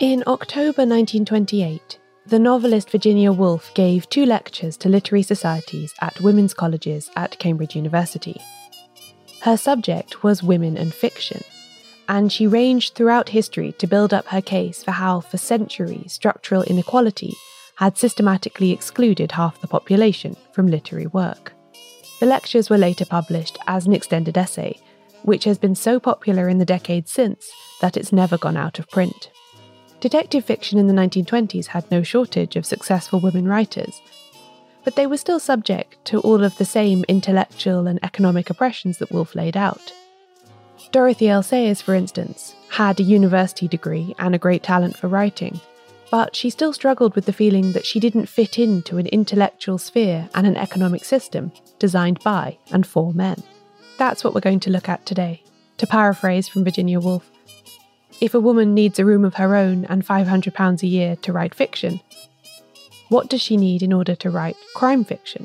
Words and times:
In 0.00 0.24
October 0.26 0.82
1928, 0.82 1.98
the 2.26 2.38
novelist 2.38 2.90
Virginia 2.90 3.32
Woolf 3.32 3.72
gave 3.74 4.08
two 4.08 4.26
lectures 4.26 4.76
to 4.78 4.88
literary 4.88 5.22
societies 5.22 5.94
at 6.00 6.20
women's 6.20 6.54
colleges 6.54 7.10
at 7.16 7.38
Cambridge 7.38 7.76
University. 7.76 8.40
Her 9.42 9.56
subject 9.56 10.22
was 10.22 10.42
women 10.42 10.76
and 10.76 10.92
fiction, 10.92 11.42
and 12.08 12.32
she 12.32 12.46
ranged 12.46 12.94
throughout 12.94 13.28
history 13.28 13.72
to 13.78 13.86
build 13.86 14.12
up 14.12 14.26
her 14.26 14.42
case 14.42 14.82
for 14.82 14.90
how, 14.90 15.20
for 15.20 15.38
centuries, 15.38 16.12
structural 16.12 16.62
inequality 16.62 17.34
had 17.76 17.96
systematically 17.96 18.72
excluded 18.72 19.32
half 19.32 19.60
the 19.60 19.68
population 19.68 20.36
from 20.52 20.66
literary 20.66 21.06
work. 21.06 21.52
The 22.18 22.26
lectures 22.26 22.68
were 22.68 22.78
later 22.78 23.06
published 23.06 23.58
as 23.66 23.86
an 23.86 23.92
extended 23.92 24.36
essay, 24.36 24.78
which 25.22 25.44
has 25.44 25.58
been 25.58 25.74
so 25.74 26.00
popular 26.00 26.48
in 26.48 26.58
the 26.58 26.64
decades 26.64 27.10
since 27.10 27.50
that 27.80 27.96
it's 27.96 28.12
never 28.12 28.38
gone 28.38 28.56
out 28.56 28.78
of 28.78 28.88
print. 28.88 29.30
Detective 30.00 30.44
fiction 30.44 30.78
in 30.78 30.86
the 30.86 30.94
1920s 30.94 31.66
had 31.66 31.90
no 31.90 32.02
shortage 32.02 32.56
of 32.56 32.64
successful 32.64 33.20
women 33.20 33.46
writers, 33.46 34.00
but 34.82 34.96
they 34.96 35.06
were 35.06 35.16
still 35.16 35.38
subject 35.38 36.02
to 36.06 36.20
all 36.20 36.42
of 36.42 36.56
the 36.56 36.64
same 36.64 37.04
intellectual 37.06 37.86
and 37.86 37.98
economic 38.02 38.48
oppressions 38.48 38.98
that 38.98 39.12
Woolf 39.12 39.34
laid 39.34 39.56
out. 39.56 39.92
Dorothy 40.90 41.28
L. 41.28 41.42
Sayers, 41.42 41.82
for 41.82 41.94
instance, 41.94 42.54
had 42.70 42.98
a 42.98 43.04
university 43.04 43.68
degree 43.68 44.14
and 44.18 44.34
a 44.34 44.38
great 44.38 44.62
talent 44.62 44.96
for 44.96 45.08
writing, 45.08 45.60
but 46.10 46.34
she 46.34 46.50
still 46.50 46.72
struggled 46.72 47.14
with 47.14 47.26
the 47.26 47.32
feeling 47.32 47.72
that 47.72 47.86
she 47.86 48.00
didn't 48.00 48.26
fit 48.26 48.58
into 48.58 48.98
an 48.98 49.06
intellectual 49.08 49.78
sphere 49.78 50.28
and 50.34 50.46
an 50.46 50.56
economic 50.56 51.04
system 51.04 51.52
designed 51.78 52.18
by 52.24 52.58
and 52.72 52.86
for 52.86 53.12
men. 53.12 53.42
That's 54.00 54.24
what 54.24 54.32
we're 54.32 54.40
going 54.40 54.60
to 54.60 54.70
look 54.70 54.88
at 54.88 55.04
today. 55.04 55.42
To 55.76 55.86
paraphrase 55.86 56.48
from 56.48 56.64
Virginia 56.64 56.98
Woolf, 56.98 57.30
if 58.18 58.32
a 58.32 58.40
woman 58.40 58.72
needs 58.72 58.98
a 58.98 59.04
room 59.04 59.26
of 59.26 59.34
her 59.34 59.54
own 59.54 59.84
and 59.90 60.06
£500 60.06 60.82
a 60.82 60.86
year 60.86 61.16
to 61.16 61.34
write 61.34 61.54
fiction, 61.54 62.00
what 63.10 63.28
does 63.28 63.42
she 63.42 63.58
need 63.58 63.82
in 63.82 63.92
order 63.92 64.14
to 64.14 64.30
write 64.30 64.56
crime 64.74 65.04
fiction? 65.04 65.44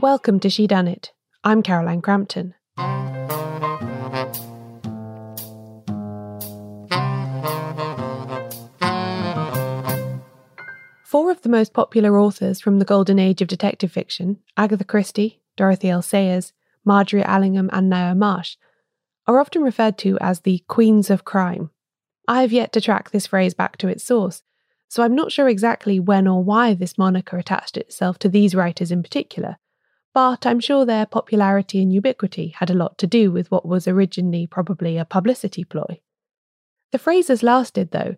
Welcome 0.00 0.40
to 0.40 0.50
She 0.50 0.66
Done 0.66 0.88
It. 0.88 1.12
I'm 1.44 1.62
Caroline 1.62 2.02
Crampton. 2.02 2.54
The 11.48 11.56
most 11.56 11.72
popular 11.72 12.18
authors 12.18 12.60
from 12.60 12.78
the 12.78 12.84
golden 12.84 13.18
age 13.18 13.40
of 13.40 13.48
detective 13.48 13.90
fiction, 13.90 14.36
Agatha 14.58 14.84
Christie, 14.84 15.40
Dorothy 15.56 15.88
L. 15.88 16.02
Sayers, 16.02 16.52
Margery 16.84 17.22
Allingham, 17.22 17.70
and 17.72 17.90
Ngaio 17.90 18.14
Marsh, 18.14 18.56
are 19.26 19.40
often 19.40 19.62
referred 19.62 19.96
to 19.98 20.18
as 20.20 20.40
the 20.40 20.62
Queens 20.68 21.08
of 21.08 21.24
Crime. 21.24 21.70
I 22.28 22.42
have 22.42 22.52
yet 22.52 22.70
to 22.74 22.82
track 22.82 23.10
this 23.10 23.26
phrase 23.26 23.54
back 23.54 23.78
to 23.78 23.88
its 23.88 24.04
source, 24.04 24.42
so 24.88 25.02
I'm 25.02 25.14
not 25.14 25.32
sure 25.32 25.48
exactly 25.48 25.98
when 25.98 26.28
or 26.28 26.44
why 26.44 26.74
this 26.74 26.98
moniker 26.98 27.38
attached 27.38 27.78
itself 27.78 28.18
to 28.18 28.28
these 28.28 28.54
writers 28.54 28.92
in 28.92 29.02
particular, 29.02 29.56
but 30.12 30.44
I'm 30.44 30.60
sure 30.60 30.84
their 30.84 31.06
popularity 31.06 31.80
and 31.80 31.90
ubiquity 31.90 32.48
had 32.58 32.68
a 32.68 32.74
lot 32.74 32.98
to 32.98 33.06
do 33.06 33.32
with 33.32 33.50
what 33.50 33.64
was 33.64 33.88
originally 33.88 34.46
probably 34.46 34.98
a 34.98 35.06
publicity 35.06 35.64
ploy. 35.64 36.02
The 36.92 36.98
phrase 36.98 37.28
has 37.28 37.42
lasted, 37.42 37.92
though, 37.92 38.16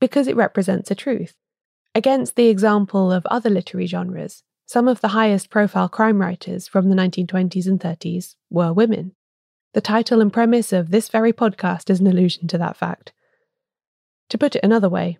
because 0.00 0.28
it 0.28 0.36
represents 0.36 0.90
a 0.90 0.94
truth. 0.94 1.34
Against 1.98 2.36
the 2.36 2.46
example 2.46 3.10
of 3.10 3.26
other 3.26 3.50
literary 3.50 3.86
genres, 3.86 4.44
some 4.66 4.86
of 4.86 5.00
the 5.00 5.08
highest 5.18 5.50
profile 5.50 5.88
crime 5.88 6.20
writers 6.20 6.68
from 6.68 6.88
the 6.88 6.94
1920s 6.94 7.66
and 7.66 7.80
30s 7.80 8.36
were 8.50 8.72
women. 8.72 9.16
The 9.74 9.80
title 9.80 10.20
and 10.20 10.32
premise 10.32 10.72
of 10.72 10.92
this 10.92 11.08
very 11.08 11.32
podcast 11.32 11.90
is 11.90 11.98
an 11.98 12.06
allusion 12.06 12.46
to 12.46 12.58
that 12.58 12.76
fact. 12.76 13.12
To 14.28 14.38
put 14.38 14.54
it 14.54 14.62
another 14.62 14.88
way, 14.88 15.18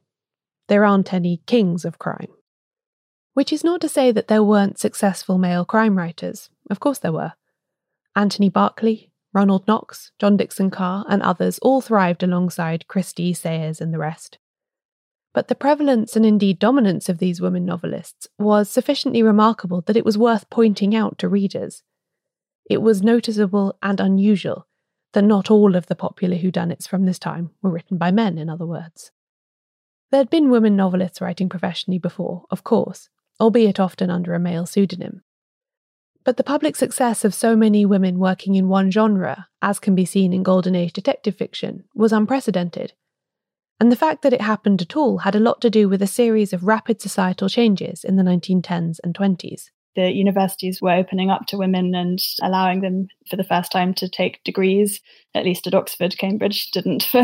there 0.69 0.84
aren't 0.84 1.12
any 1.12 1.43
kings 1.49 1.84
of 1.84 1.99
crime. 1.99 2.31
Which 3.34 3.53
is 3.53 3.65
not 3.65 3.81
to 3.81 3.88
say 3.88 4.12
that 4.12 4.28
there 4.28 4.44
weren't 4.44 4.78
successful 4.78 5.37
male 5.37 5.65
crime 5.65 5.99
writers. 5.99 6.49
Of 6.71 6.78
course 6.78 7.00
there 7.00 7.11
were. 7.11 7.33
Anthony 8.15 8.50
Berkeley, 8.50 9.11
Ronald 9.33 9.67
Knox, 9.67 10.12
John 10.21 10.37
Dickson 10.37 10.71
Carr, 10.71 11.05
and 11.09 11.22
others 11.22 11.59
all 11.59 11.81
thrived 11.81 12.22
alongside 12.22 12.87
Christie, 12.87 13.34
Sayers, 13.34 13.81
and 13.81 13.93
the 13.93 13.99
rest 13.99 14.38
but 15.34 15.49
the 15.49 15.55
prevalence 15.55 16.16
and 16.16 16.25
indeed 16.25 16.59
dominance 16.59 17.09
of 17.09 17.19
these 17.19 17.41
women 17.41 17.65
novelists 17.65 18.27
was 18.39 18.71
sufficiently 18.71 19.22
remarkable 19.22 19.83
that 19.83 19.97
it 19.97 20.05
was 20.05 20.19
worth 20.19 20.49
pointing 20.50 20.94
out 20.94 21.19
to 21.19 21.28
readers. 21.28 21.83
It 22.69 22.83
was 22.83 23.03
noticeable 23.03 23.77
and 23.83 24.00
unusual 24.00 24.67
that 25.12 25.22
not 25.22 25.50
all 25.50 25.77
of 25.77 25.87
the 25.87 25.94
popular 25.94 26.37
whodunits 26.37 26.88
from 26.88 27.05
this 27.05 27.19
time 27.19 27.50
were 27.62 27.71
written 27.71 27.99
by 27.99 28.11
men, 28.11 28.38
in 28.38 28.50
other 28.50 28.67
words. 28.67 29.11
There 30.11 30.19
had 30.19 30.31
been 30.31 30.50
women 30.50 30.77
novelists 30.77 31.21
writing 31.21 31.49
professionally 31.49 31.99
before, 31.99 32.44
of 32.50 32.65
course, 32.65 33.09
albeit 33.41 33.78
often 33.78 34.11
under 34.11 34.34
a 34.34 34.38
male 34.38 34.67
pseudonym. 34.67 35.22
But 36.25 36.37
the 36.37 36.44
public 36.44 36.77
success 36.77 37.25
of 37.25 37.34
so 37.34 37.56
many 37.56 37.87
women 37.87 38.19
working 38.19 38.55
in 38.55 38.69
one 38.69 38.91
genre, 38.91 39.49
as 39.62 39.78
can 39.78 39.94
be 39.94 40.05
seen 40.05 40.33
in 40.33 40.43
Golden 40.43 40.75
Age 40.75 40.93
detective 40.93 41.37
fiction, 41.37 41.84
was 41.94 42.12
unprecedented 42.12 42.93
and 43.81 43.93
the 43.93 43.97
fact 43.97 44.22
that 44.22 44.33
it 44.33 44.41
happened 44.41 44.83
at 44.83 44.97
all 44.97 45.19
had 45.19 45.34
a 45.34 45.41
lot 45.41 45.61
to 45.61 45.71
do 45.71 45.89
with 45.89 46.03
a 46.03 46.06
series 46.06 46.53
of 46.53 46.65
rapid 46.65 47.00
societal 47.00 47.49
changes 47.49 48.05
in 48.05 48.16
the 48.16 48.22
1910s 48.22 48.99
and 49.05 49.15
20s. 49.15 49.71
The 49.94 50.11
universities 50.11 50.81
were 50.83 50.93
opening 50.93 51.31
up 51.31 51.47
to 51.47 51.56
women 51.56 51.94
and 51.94 52.21
allowing 52.43 52.81
them 52.81 53.09
for 53.28 53.37
the 53.37 53.44
first 53.44 53.72
time 53.72 53.94
to 53.94 54.09
take 54.09 54.43
degrees, 54.44 55.00
at 55.34 55.44
least 55.44 55.67
at 55.67 55.75
Oxford. 55.75 56.17
Cambridge 56.19 56.71
didn't 56.71 57.03
for 57.11 57.22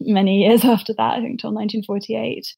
many 0.00 0.44
years 0.44 0.64
after 0.64 0.92
that, 0.94 1.18
I 1.18 1.20
think 1.20 1.40
till 1.40 1.52
1948. 1.52 2.54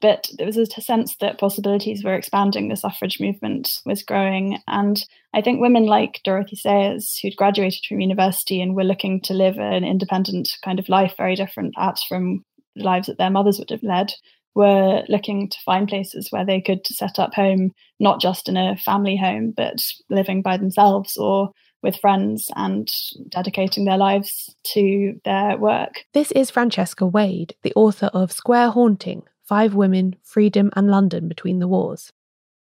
But 0.00 0.28
there 0.36 0.46
was 0.46 0.58
a 0.58 0.66
sense 0.66 1.16
that 1.20 1.38
possibilities 1.38 2.04
were 2.04 2.14
expanding, 2.14 2.68
the 2.68 2.76
suffrage 2.76 3.18
movement 3.18 3.80
was 3.86 4.02
growing. 4.02 4.58
And 4.66 5.02
I 5.32 5.40
think 5.40 5.60
women 5.60 5.86
like 5.86 6.20
Dorothy 6.22 6.56
Sayers, 6.56 7.18
who'd 7.18 7.36
graduated 7.36 7.84
from 7.88 8.00
university 8.00 8.60
and 8.60 8.76
were 8.76 8.84
looking 8.84 9.22
to 9.22 9.34
live 9.34 9.56
an 9.58 9.84
independent 9.84 10.50
kind 10.62 10.78
of 10.78 10.88
life, 10.88 11.14
very 11.16 11.34
different 11.34 11.74
perhaps 11.74 12.04
from 12.04 12.44
lives 12.76 13.06
that 13.08 13.18
their 13.18 13.30
mothers 13.30 13.58
would 13.58 13.70
have 13.70 13.82
led 13.82 14.12
were 14.54 15.02
looking 15.08 15.50
to 15.50 15.58
find 15.64 15.86
places 15.86 16.28
where 16.30 16.44
they 16.44 16.60
could 16.60 16.86
set 16.86 17.18
up 17.18 17.34
home, 17.34 17.72
not 18.00 18.20
just 18.20 18.48
in 18.48 18.56
a 18.56 18.76
family 18.76 19.16
home, 19.16 19.52
but 19.54 19.78
living 20.08 20.40
by 20.40 20.56
themselves 20.56 21.16
or 21.16 21.50
with 21.82 21.96
friends 21.96 22.50
and 22.56 22.90
dedicating 23.28 23.84
their 23.84 23.98
lives 23.98 24.54
to 24.64 25.20
their 25.24 25.58
work. 25.58 26.04
This 26.14 26.32
is 26.32 26.50
Francesca 26.50 27.06
Wade, 27.06 27.54
the 27.62 27.72
author 27.76 28.06
of 28.06 28.32
Square 28.32 28.70
Haunting 28.70 29.24
Five 29.44 29.74
Women, 29.74 30.16
Freedom, 30.24 30.70
and 30.74 30.90
London 30.90 31.28
Between 31.28 31.58
the 31.58 31.68
Wars. 31.68 32.12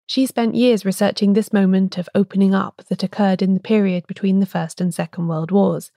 She 0.07 0.27
spent 0.27 0.55
years 0.55 0.85
researching 0.85 1.33
this 1.33 1.53
moment 1.53 1.97
of 1.99 2.09
opening 2.15 2.55
up 2.55 2.83
that 2.89 3.03
occurred 3.03 3.43
in 3.43 3.55
the 3.55 3.61
period 3.61 4.07
between 4.07 4.41
the 4.41 4.47
First 4.47 4.81
and 4.81 4.93
Second 4.93 5.29
World 5.29 5.51
Wars, 5.51 5.93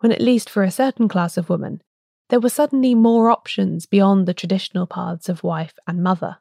when, 0.00 0.12
at 0.12 0.20
least 0.20 0.50
for 0.50 0.62
a 0.62 0.70
certain 0.70 1.08
class 1.08 1.36
of 1.36 1.48
women, 1.48 1.82
there 2.30 2.40
were 2.40 2.48
suddenly 2.48 2.94
more 2.94 3.30
options 3.30 3.86
beyond 3.86 4.26
the 4.26 4.34
traditional 4.34 4.86
paths 4.86 5.28
of 5.28 5.44
wife 5.44 5.74
and 5.86 6.02
mother. 6.02 6.38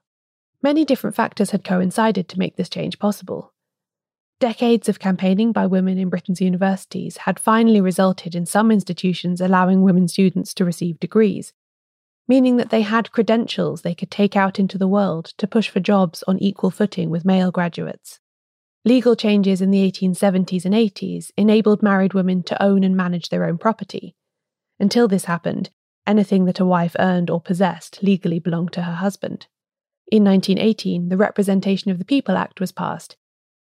Many 0.61 0.85
different 0.85 1.15
factors 1.15 1.51
had 1.51 1.63
coincided 1.63 2.29
to 2.29 2.39
make 2.39 2.55
this 2.55 2.69
change 2.69 2.99
possible. 2.99 3.53
Decades 4.39 4.89
of 4.89 4.99
campaigning 4.99 5.51
by 5.51 5.65
women 5.65 5.97
in 5.97 6.09
Britain's 6.09 6.41
universities 6.41 7.17
had 7.17 7.39
finally 7.39 7.81
resulted 7.81 8.33
in 8.35 8.45
some 8.45 8.71
institutions 8.71 9.41
allowing 9.41 9.81
women 9.81 10.07
students 10.07 10.53
to 10.55 10.65
receive 10.65 10.99
degrees, 10.99 11.53
meaning 12.27 12.57
that 12.57 12.69
they 12.69 12.81
had 12.81 13.11
credentials 13.11 13.81
they 13.81 13.95
could 13.95 14.11
take 14.11 14.35
out 14.35 14.59
into 14.59 14.77
the 14.77 14.87
world 14.87 15.33
to 15.37 15.47
push 15.47 15.69
for 15.69 15.79
jobs 15.79 16.23
on 16.27 16.39
equal 16.39 16.71
footing 16.71 17.09
with 17.09 17.25
male 17.25 17.51
graduates. 17.51 18.19
Legal 18.85 19.15
changes 19.15 19.61
in 19.61 19.71
the 19.71 19.89
1870s 19.89 20.65
and 20.65 20.73
80s 20.73 21.31
enabled 21.37 21.81
married 21.81 22.13
women 22.13 22.43
to 22.43 22.61
own 22.61 22.83
and 22.83 22.97
manage 22.97 23.29
their 23.29 23.45
own 23.45 23.57
property, 23.57 24.15
until 24.83 25.07
this 25.07 25.25
happened, 25.25 25.69
anything 26.05 26.43
that 26.43 26.59
a 26.59 26.65
wife 26.65 26.93
earned 26.99 27.29
or 27.29 27.39
possessed 27.39 28.03
legally 28.03 28.37
belonged 28.37 28.73
to 28.73 28.81
her 28.81 28.95
husband. 28.95 29.47
In 30.11 30.25
1918, 30.25 31.07
the 31.07 31.15
Representation 31.15 31.89
of 31.89 31.99
the 31.99 32.05
People 32.05 32.35
Act 32.35 32.59
was 32.59 32.73
passed, 32.73 33.15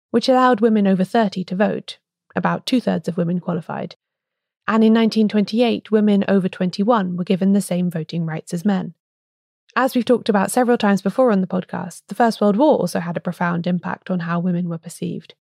which 0.10 0.28
allowed 0.28 0.62
women 0.62 0.88
over 0.88 1.04
30 1.04 1.44
to 1.44 1.56
vote, 1.56 2.00
about 2.36 2.66
two 2.66 2.82
thirds 2.82 3.08
of 3.08 3.18
women 3.18 3.40
qualified. 3.40 3.96
And 4.68 4.84
in 4.84 4.96
1928, 4.96 5.92
women 5.92 6.26
over 6.28 6.50
21 6.50 7.16
were 7.18 7.24
given 7.24 7.54
the 7.54 7.62
same 7.62 7.92
voting 7.92 8.26
rights 8.26 8.52
as 8.52 8.66
men. 8.66 8.96
As 9.76 9.94
we've 9.94 10.04
talked 10.04 10.28
about 10.28 10.50
several 10.50 10.78
times 10.80 11.04
before 11.04 11.32
on 11.32 11.42
the 11.42 11.48
podcast, 11.48 12.02
the 12.08 12.16
First 12.16 12.42
World 12.42 12.58
War 12.58 12.80
also 12.80 13.00
had 13.00 13.16
a 13.16 13.22
profound 13.22 13.68
impact 13.68 14.10
on 14.10 14.22
how 14.22 14.40
women 14.40 14.68
were 14.68 14.80
perceived. 14.80 15.36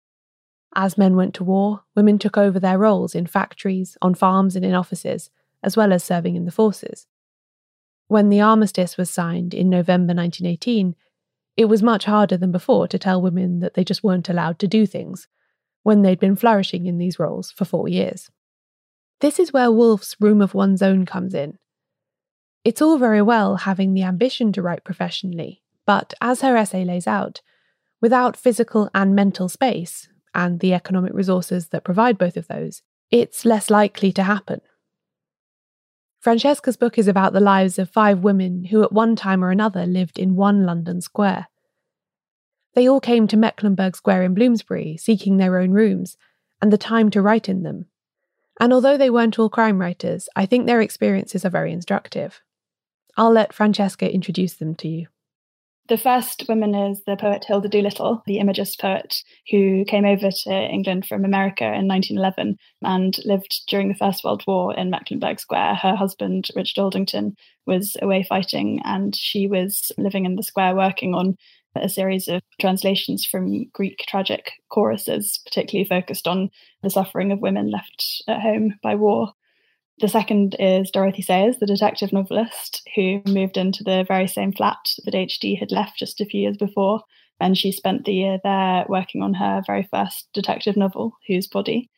As 0.74 0.98
men 0.98 1.14
went 1.14 1.34
to 1.34 1.44
war, 1.44 1.84
women 1.94 2.18
took 2.18 2.36
over 2.36 2.58
their 2.58 2.78
roles 2.78 3.14
in 3.14 3.26
factories, 3.26 3.96
on 4.02 4.16
farms, 4.16 4.56
and 4.56 4.64
in 4.64 4.74
offices, 4.74 5.30
as 5.62 5.76
well 5.76 5.92
as 5.92 6.04
serving 6.04 6.36
in 6.36 6.44
the 6.44 6.50
forces. 6.50 7.06
When 8.06 8.28
the 8.28 8.40
armistice 8.40 8.96
was 8.96 9.10
signed 9.10 9.52
in 9.52 9.68
November 9.68 10.14
1918, 10.14 10.94
it 11.56 11.66
was 11.66 11.82
much 11.82 12.04
harder 12.04 12.36
than 12.36 12.52
before 12.52 12.88
to 12.88 12.98
tell 12.98 13.20
women 13.20 13.60
that 13.60 13.74
they 13.74 13.84
just 13.84 14.04
weren't 14.04 14.28
allowed 14.28 14.58
to 14.60 14.68
do 14.68 14.86
things, 14.86 15.28
when 15.82 16.02
they'd 16.02 16.20
been 16.20 16.36
flourishing 16.36 16.86
in 16.86 16.98
these 16.98 17.18
roles 17.18 17.50
for 17.50 17.64
four 17.64 17.88
years. 17.88 18.30
This 19.20 19.38
is 19.38 19.52
where 19.52 19.72
Woolf's 19.72 20.16
room 20.20 20.40
of 20.40 20.54
one's 20.54 20.82
own 20.82 21.04
comes 21.04 21.34
in. 21.34 21.58
It's 22.64 22.80
all 22.80 22.98
very 22.98 23.22
well 23.22 23.56
having 23.56 23.94
the 23.94 24.04
ambition 24.04 24.52
to 24.52 24.62
write 24.62 24.84
professionally, 24.84 25.62
but 25.86 26.14
as 26.20 26.42
her 26.42 26.56
essay 26.56 26.84
lays 26.84 27.06
out, 27.06 27.40
without 28.00 28.36
physical 28.36 28.88
and 28.94 29.14
mental 29.14 29.48
space, 29.48 30.08
and 30.34 30.60
the 30.60 30.74
economic 30.74 31.12
resources 31.12 31.68
that 31.68 31.84
provide 31.84 32.18
both 32.18 32.36
of 32.36 32.46
those, 32.46 32.82
it's 33.10 33.44
less 33.44 33.70
likely 33.70 34.12
to 34.12 34.22
happen. 34.22 34.60
Francesca's 36.20 36.76
book 36.76 36.98
is 36.98 37.06
about 37.06 37.32
the 37.32 37.40
lives 37.40 37.78
of 37.78 37.90
five 37.90 38.20
women 38.20 38.64
who, 38.64 38.82
at 38.82 38.92
one 38.92 39.14
time 39.14 39.44
or 39.44 39.50
another, 39.50 39.86
lived 39.86 40.18
in 40.18 40.34
one 40.34 40.66
London 40.66 41.00
square. 41.00 41.46
They 42.74 42.88
all 42.88 43.00
came 43.00 43.26
to 43.28 43.36
Mecklenburgh 43.36 43.96
Square 43.96 44.24
in 44.24 44.34
Bloomsbury 44.34 44.96
seeking 44.96 45.36
their 45.36 45.58
own 45.58 45.70
rooms 45.70 46.16
and 46.60 46.72
the 46.72 46.78
time 46.78 47.10
to 47.10 47.22
write 47.22 47.48
in 47.48 47.62
them. 47.62 47.86
And 48.60 48.72
although 48.72 48.96
they 48.96 49.10
weren't 49.10 49.38
all 49.38 49.48
crime 49.48 49.80
writers, 49.80 50.28
I 50.34 50.46
think 50.46 50.66
their 50.66 50.80
experiences 50.80 51.44
are 51.44 51.50
very 51.50 51.72
instructive. 51.72 52.42
I'll 53.16 53.32
let 53.32 53.52
Francesca 53.52 54.12
introduce 54.12 54.54
them 54.54 54.74
to 54.76 54.88
you. 54.88 55.06
The 55.88 55.96
first 55.96 56.44
woman 56.50 56.74
is 56.74 57.02
the 57.04 57.16
poet 57.16 57.46
Hilda 57.46 57.66
Doolittle, 57.66 58.22
the 58.26 58.40
Imagist 58.40 58.78
poet 58.78 59.22
who 59.50 59.86
came 59.86 60.04
over 60.04 60.30
to 60.30 60.52
England 60.52 61.06
from 61.06 61.24
America 61.24 61.64
in 61.64 61.88
1911 61.88 62.58
and 62.82 63.18
lived 63.24 63.62
during 63.68 63.88
the 63.88 63.94
First 63.94 64.22
World 64.22 64.44
War 64.46 64.74
in 64.74 64.90
Mecklenburgh 64.90 65.40
Square. 65.40 65.76
Her 65.76 65.96
husband, 65.96 66.48
Richard 66.54 66.78
Aldington, 66.78 67.36
was 67.66 67.96
away 68.02 68.22
fighting, 68.22 68.82
and 68.84 69.16
she 69.16 69.46
was 69.46 69.90
living 69.96 70.26
in 70.26 70.36
the 70.36 70.42
square 70.42 70.76
working 70.76 71.14
on 71.14 71.38
a 71.74 71.88
series 71.88 72.28
of 72.28 72.42
translations 72.60 73.24
from 73.24 73.64
Greek 73.72 74.04
tragic 74.06 74.52
choruses, 74.68 75.40
particularly 75.46 75.88
focused 75.88 76.28
on 76.28 76.50
the 76.82 76.90
suffering 76.90 77.32
of 77.32 77.40
women 77.40 77.70
left 77.70 78.22
at 78.28 78.42
home 78.42 78.74
by 78.82 78.94
war. 78.94 79.32
The 80.00 80.08
second 80.08 80.54
is 80.60 80.92
Dorothy 80.92 81.22
Sayers, 81.22 81.58
the 81.58 81.66
detective 81.66 82.12
novelist, 82.12 82.88
who 82.94 83.20
moved 83.26 83.56
into 83.56 83.82
the 83.82 84.04
very 84.06 84.28
same 84.28 84.52
flat 84.52 84.78
that 85.04 85.14
HD 85.14 85.58
had 85.58 85.72
left 85.72 85.98
just 85.98 86.20
a 86.20 86.24
few 86.24 86.42
years 86.42 86.56
before. 86.56 87.02
And 87.40 87.58
she 87.58 87.72
spent 87.72 88.04
the 88.04 88.14
year 88.14 88.38
there 88.42 88.84
working 88.88 89.22
on 89.22 89.34
her 89.34 89.62
very 89.66 89.88
first 89.90 90.28
detective 90.32 90.76
novel, 90.76 91.16
Whose 91.26 91.48
Body. 91.48 91.90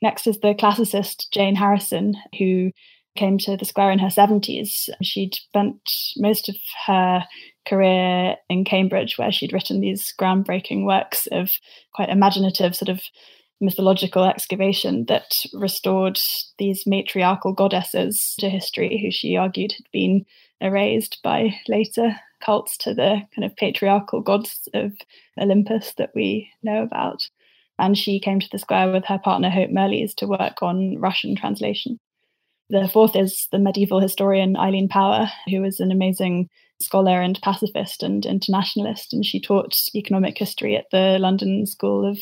Next 0.00 0.26
is 0.26 0.38
the 0.38 0.54
classicist 0.54 1.30
Jane 1.32 1.56
Harrison, 1.56 2.14
who 2.38 2.70
came 3.16 3.38
to 3.38 3.56
the 3.56 3.64
square 3.64 3.90
in 3.90 3.98
her 3.98 4.08
70s. 4.08 4.88
She'd 5.02 5.34
spent 5.34 5.80
most 6.16 6.48
of 6.48 6.56
her 6.86 7.24
career 7.66 8.36
in 8.48 8.64
Cambridge, 8.64 9.18
where 9.18 9.32
she'd 9.32 9.52
written 9.52 9.80
these 9.80 10.14
groundbreaking 10.18 10.84
works 10.84 11.26
of 11.32 11.50
quite 11.92 12.08
imaginative, 12.08 12.76
sort 12.76 12.88
of 12.88 13.02
mythological 13.60 14.24
excavation 14.24 15.04
that 15.06 15.34
restored 15.52 16.18
these 16.58 16.86
matriarchal 16.86 17.52
goddesses 17.52 18.34
to 18.38 18.48
history, 18.48 19.00
who 19.00 19.10
she 19.10 19.36
argued 19.36 19.72
had 19.72 19.86
been 19.92 20.24
erased 20.60 21.18
by 21.22 21.54
later 21.68 22.16
cults 22.40 22.76
to 22.78 22.94
the 22.94 23.22
kind 23.34 23.44
of 23.44 23.56
patriarchal 23.56 24.20
gods 24.20 24.68
of 24.74 24.92
Olympus 25.40 25.92
that 25.98 26.10
we 26.14 26.50
know 26.62 26.82
about. 26.82 27.28
And 27.78 27.96
she 27.96 28.20
came 28.20 28.40
to 28.40 28.48
the 28.50 28.58
square 28.58 28.90
with 28.92 29.04
her 29.06 29.18
partner 29.18 29.50
Hope 29.50 29.70
Mirrlees 29.70 30.14
to 30.16 30.26
work 30.26 30.62
on 30.62 30.98
Russian 30.98 31.34
translation. 31.34 31.98
The 32.68 32.88
fourth 32.88 33.16
is 33.16 33.48
the 33.50 33.58
medieval 33.58 34.00
historian 34.00 34.56
Eileen 34.56 34.88
Power, 34.88 35.30
who 35.48 35.60
was 35.60 35.80
an 35.80 35.90
amazing 35.90 36.48
scholar 36.80 37.20
and 37.20 37.40
pacifist 37.42 38.02
and 38.02 38.24
internationalist, 38.24 39.12
and 39.12 39.24
she 39.24 39.40
taught 39.40 39.76
economic 39.94 40.38
history 40.38 40.76
at 40.76 40.86
the 40.92 41.18
London 41.18 41.66
School 41.66 42.08
of 42.08 42.18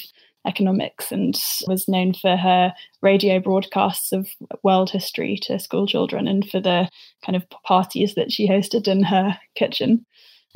economics 0.49 1.13
and 1.13 1.39
was 1.67 1.87
known 1.87 2.15
for 2.15 2.37
her 2.37 2.73
radio 3.03 3.39
broadcasts 3.39 4.13
of 4.13 4.29
world 4.65 4.91
history 4.91 5.39
to 5.43 5.59
school 5.59 5.87
children 5.87 6.27
and 6.27 6.49
for 6.51 6.61
the 6.61 6.89
kind 7.25 7.37
of 7.37 7.45
parties 7.65 8.15
that 8.15 8.33
she 8.33 8.49
hosted 8.49 8.89
in 8.89 9.05
her 9.05 9.39
kitchen. 9.55 10.05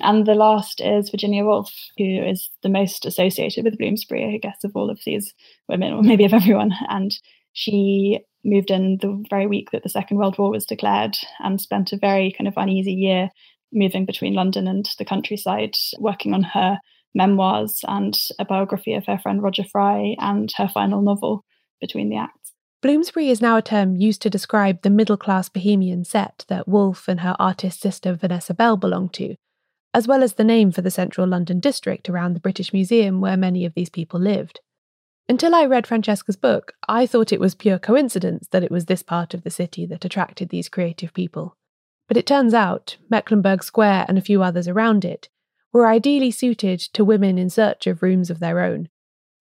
And 0.01 0.27
the 0.27 0.35
last 0.35 0.81
is 0.81 1.11
Virginia 1.11 1.45
Woolf, 1.45 1.71
who 1.99 2.05
is 2.05 2.51
the 2.63 2.71
most 2.71 3.05
associated 3.05 3.65
with 3.65 3.79
Bloomsbury, 3.79 4.35
I 4.35 4.39
guess, 4.39 4.65
of 4.65 4.73
all 4.75 4.91
of 4.91 5.01
these 5.05 5.35
women, 5.69 5.93
or 5.93 6.03
maybe 6.03 6.25
of 6.25 6.33
everyone. 6.33 6.73
And 6.89 7.13
she 7.53 8.21
moved 8.45 8.71
in 8.71 8.99
the 9.01 9.23
very 9.29 9.47
week 9.47 9.71
that 9.71 9.83
the 9.83 9.89
Second 9.89 10.17
World 10.17 10.39
War 10.39 10.51
was 10.51 10.65
declared 10.65 11.17
and 11.41 11.61
spent 11.61 11.93
a 11.93 11.99
very 11.99 12.35
kind 12.37 12.49
of 12.49 12.55
uneasy 12.57 12.95
year 12.95 13.29
moving 13.73 14.05
between 14.05 14.35
London 14.35 14.67
and 14.67 14.89
the 14.99 15.05
countryside, 15.05 15.77
working 15.99 16.35
on 16.35 16.43
her 16.43 16.79
memoirs 17.15 17.81
and 17.87 18.17
a 18.39 18.45
biography 18.45 18.95
of 18.95 19.07
her 19.07 19.19
friend 19.19 19.43
Roger 19.43 19.65
Fry 19.65 20.17
and 20.19 20.51
her 20.57 20.69
final 20.69 21.03
novel, 21.03 21.45
Between 21.81 22.09
the 22.09 22.17
Acts. 22.17 22.53
Bloomsbury 22.81 23.29
is 23.29 23.41
now 23.41 23.57
a 23.57 23.63
term 23.63 23.95
used 23.97 24.23
to 24.23 24.31
describe 24.31 24.83
the 24.83 24.91
middle 24.91 25.17
class 25.17 25.49
bohemian 25.49 26.05
set 26.05 26.45
that 26.49 26.67
Woolf 26.67 27.07
and 27.07 27.21
her 27.21 27.37
artist 27.39 27.81
sister 27.81 28.13
Vanessa 28.15 28.55
Bell 28.55 28.77
belonged 28.77 29.13
to, 29.15 29.37
as 29.95 30.09
well 30.09 30.23
as 30.23 30.35
the 30.35 30.45
name 30.45 30.73
for 30.73 30.83
the 30.83 30.91
central 30.91 31.27
London 31.27 31.61
district 31.61 32.09
around 32.09 32.35
the 32.35 32.41
British 32.41 32.73
Museum 32.73 33.21
where 33.21 33.37
many 33.37 33.65
of 33.65 33.75
these 33.75 33.91
people 33.91 34.19
lived. 34.19 34.61
Until 35.29 35.55
I 35.55 35.65
read 35.65 35.87
Francesca's 35.87 36.37
book, 36.37 36.73
I 36.89 37.07
thought 37.07 37.33
it 37.33 37.41
was 37.41 37.55
pure 37.55 37.79
coincidence 37.79 38.49
that 38.51 38.65
it 38.65 38.71
was 38.71 38.87
this 38.87 39.05
part 39.05 39.33
of 39.33 39.45
the 39.45 39.51
city 39.51 39.87
that 39.87 40.05
attracted 40.05 40.49
these 40.49 40.69
creative 40.69 41.15
people. 41.15 41.57
But 42.09 42.17
it 42.17 42.27
turns 42.27 42.53
out 42.53 42.97
Mecklenburgh 43.09 43.63
Square 43.63 44.07
and 44.09 44.19
a 44.19 44.23
few 44.23 44.43
others 44.43 44.67
around 44.67 45.05
it 45.05 45.29
were 45.73 45.87
ideally 45.87 46.31
suited 46.31 46.81
to 46.81 47.05
women 47.05 47.39
in 47.39 47.51
search 47.51 47.87
of 47.87 48.03
rooms 48.03 48.31
of 48.31 48.41
their 48.41 48.61
own, 48.61 48.89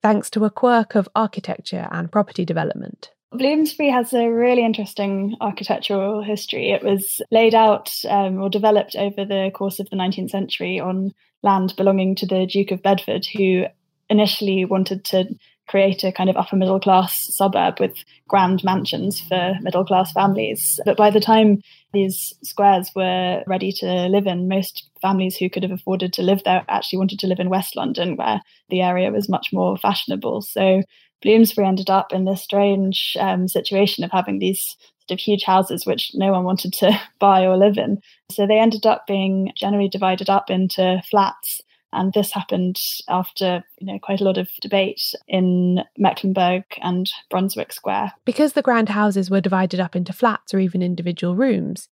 thanks 0.01 0.29
to 0.31 0.45
a 0.45 0.49
quirk 0.49 0.95
of 0.95 1.09
architecture 1.15 1.87
and 1.91 2.11
property 2.11 2.45
development. 2.45 3.11
Bloomsbury 3.33 3.89
has 3.89 4.13
a 4.13 4.29
really 4.29 4.65
interesting 4.65 5.37
architectural 5.39 6.21
history. 6.21 6.71
It 6.71 6.83
was 6.83 7.21
laid 7.31 7.55
out 7.55 7.93
um, 8.09 8.41
or 8.41 8.49
developed 8.49 8.95
over 8.95 9.23
the 9.23 9.51
course 9.53 9.79
of 9.79 9.89
the 9.89 9.95
19th 9.95 10.31
century 10.31 10.79
on 10.79 11.13
land 11.41 11.73
belonging 11.77 12.15
to 12.15 12.25
the 12.25 12.45
Duke 12.45 12.71
of 12.71 12.83
Bedford, 12.83 13.25
who 13.25 13.65
initially 14.09 14.65
wanted 14.65 15.05
to 15.05 15.25
create 15.71 16.03
a 16.03 16.11
kind 16.11 16.29
of 16.29 16.35
upper 16.35 16.57
middle 16.57 16.81
class 16.81 17.33
suburb 17.33 17.79
with 17.79 17.95
grand 18.27 18.61
mansions 18.61 19.21
for 19.21 19.55
middle 19.61 19.85
class 19.85 20.11
families. 20.11 20.81
But 20.83 20.97
by 20.97 21.09
the 21.09 21.21
time 21.21 21.63
these 21.93 22.33
squares 22.43 22.91
were 22.93 23.41
ready 23.47 23.71
to 23.79 24.07
live 24.07 24.27
in, 24.27 24.49
most 24.49 24.89
families 25.01 25.37
who 25.37 25.49
could 25.49 25.63
have 25.63 25.71
afforded 25.71 26.11
to 26.13 26.23
live 26.23 26.43
there 26.43 26.65
actually 26.67 26.99
wanted 26.99 27.19
to 27.19 27.27
live 27.27 27.39
in 27.39 27.49
West 27.49 27.77
London, 27.77 28.17
where 28.17 28.41
the 28.69 28.81
area 28.81 29.11
was 29.11 29.29
much 29.29 29.53
more 29.53 29.77
fashionable. 29.77 30.41
So 30.41 30.81
Bloomsbury 31.21 31.65
ended 31.65 31.89
up 31.89 32.11
in 32.11 32.25
this 32.25 32.43
strange 32.43 33.15
um, 33.17 33.47
situation 33.47 34.03
of 34.03 34.11
having 34.11 34.39
these 34.39 34.75
sort 35.07 35.19
of 35.19 35.23
huge 35.23 35.43
houses 35.43 35.85
which 35.85 36.11
no 36.13 36.33
one 36.33 36.43
wanted 36.43 36.73
to 36.73 36.99
buy 37.19 37.45
or 37.45 37.55
live 37.55 37.77
in. 37.77 38.01
So 38.29 38.45
they 38.45 38.59
ended 38.59 38.85
up 38.85 39.07
being 39.07 39.53
generally 39.55 39.87
divided 39.87 40.29
up 40.29 40.49
into 40.49 41.01
flats 41.09 41.61
and 41.93 42.13
this 42.13 42.31
happened 42.31 42.79
after 43.09 43.63
you 43.79 43.87
know 43.87 43.99
quite 43.99 44.21
a 44.21 44.23
lot 44.23 44.37
of 44.37 44.49
debate 44.61 45.13
in 45.27 45.79
Mecklenburgh 45.97 46.65
and 46.81 47.11
Brunswick 47.29 47.73
Square. 47.73 48.13
Because 48.25 48.53
the 48.53 48.61
grand 48.61 48.89
houses 48.89 49.29
were 49.29 49.41
divided 49.41 49.79
up 49.79 49.95
into 49.95 50.13
flats 50.13 50.53
or 50.53 50.59
even 50.59 50.81
individual 50.81 51.35
rooms, 51.35 51.89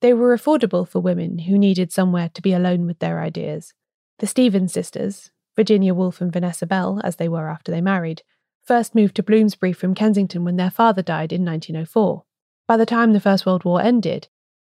they 0.00 0.12
were 0.12 0.36
affordable 0.36 0.86
for 0.86 1.00
women 1.00 1.40
who 1.40 1.58
needed 1.58 1.92
somewhere 1.92 2.30
to 2.34 2.42
be 2.42 2.52
alone 2.52 2.86
with 2.86 2.98
their 2.98 3.20
ideas. 3.20 3.74
The 4.18 4.26
Stevens 4.26 4.72
sisters, 4.72 5.30
Virginia 5.56 5.94
Woolf 5.94 6.20
and 6.20 6.32
Vanessa 6.32 6.66
Bell, 6.66 7.00
as 7.04 7.16
they 7.16 7.28
were 7.28 7.48
after 7.48 7.70
they 7.70 7.80
married, 7.80 8.22
first 8.64 8.94
moved 8.94 9.16
to 9.16 9.22
Bloomsbury 9.22 9.72
from 9.72 9.94
Kensington 9.94 10.44
when 10.44 10.56
their 10.56 10.70
father 10.70 11.02
died 11.02 11.32
in 11.32 11.44
1904. 11.44 12.24
By 12.66 12.76
the 12.76 12.86
time 12.86 13.12
the 13.12 13.20
First 13.20 13.44
World 13.44 13.64
War 13.64 13.82
ended, 13.82 14.28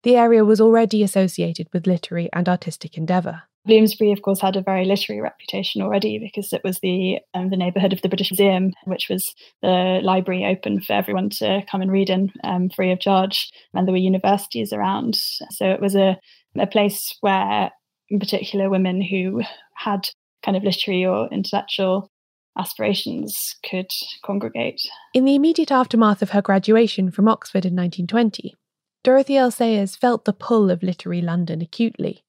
the 0.04 0.16
area 0.16 0.46
was 0.46 0.62
already 0.62 1.04
associated 1.04 1.68
with 1.74 1.88
literary 1.88 2.30
and 2.32 2.48
artistic 2.48 2.98
endeavour. 2.98 3.44
Bloomsbury, 3.68 4.12
of 4.12 4.22
course, 4.22 4.42
had 4.42 4.56
a 4.56 4.62
very 4.62 4.86
literary 4.86 5.22
reputation 5.22 5.82
already 5.82 6.18
because 6.18 6.52
it 6.54 6.62
was 6.64 6.80
the 6.80 7.20
um, 7.34 7.50
the 7.50 7.58
neighbourhood 7.58 7.94
of 7.94 8.02
the 8.02 8.10
British 8.10 8.32
Museum, 8.32 8.74
which 8.86 9.08
was 9.10 9.34
the 9.62 10.00
library 10.04 10.46
open 10.46 10.82
for 10.82 10.94
everyone 10.94 11.30
to 11.32 11.64
come 11.70 11.82
and 11.82 11.92
read 11.92 12.10
in 12.10 12.32
um, 12.44 12.70
free 12.70 12.92
of 12.92 13.00
charge, 13.00 13.52
and 13.74 13.88
there 13.88 13.94
were 13.94 13.98
universities 13.98 14.74
around. 14.74 15.16
So 15.52 15.66
it 15.66 15.82
was 15.82 15.96
a 15.96 16.18
a 16.60 16.68
place 16.68 17.16
where, 17.22 17.72
in 18.10 18.20
particular, 18.20 18.70
women 18.70 19.02
who 19.02 19.44
had 19.76 20.10
kind 20.44 20.58
of 20.58 20.64
literary 20.64 21.06
or 21.06 21.28
intellectual 21.32 22.10
aspirations 22.58 23.56
could 23.70 23.90
congregate. 24.26 24.82
In 25.14 25.26
the 25.26 25.36
immediate 25.36 25.72
aftermath 25.72 26.22
of 26.22 26.32
her 26.32 26.42
graduation 26.42 27.12
from 27.12 27.28
Oxford 27.28 27.66
in 27.66 27.76
1920, 27.76 28.56
Dorothy 29.04 29.38
L. 29.38 29.52
Sayers 29.52 29.96
felt 29.96 30.26
the 30.26 30.34
pull 30.34 30.72
of 30.72 30.84
literary 30.84 31.22
London 31.22 31.62
acutely. 31.62 32.24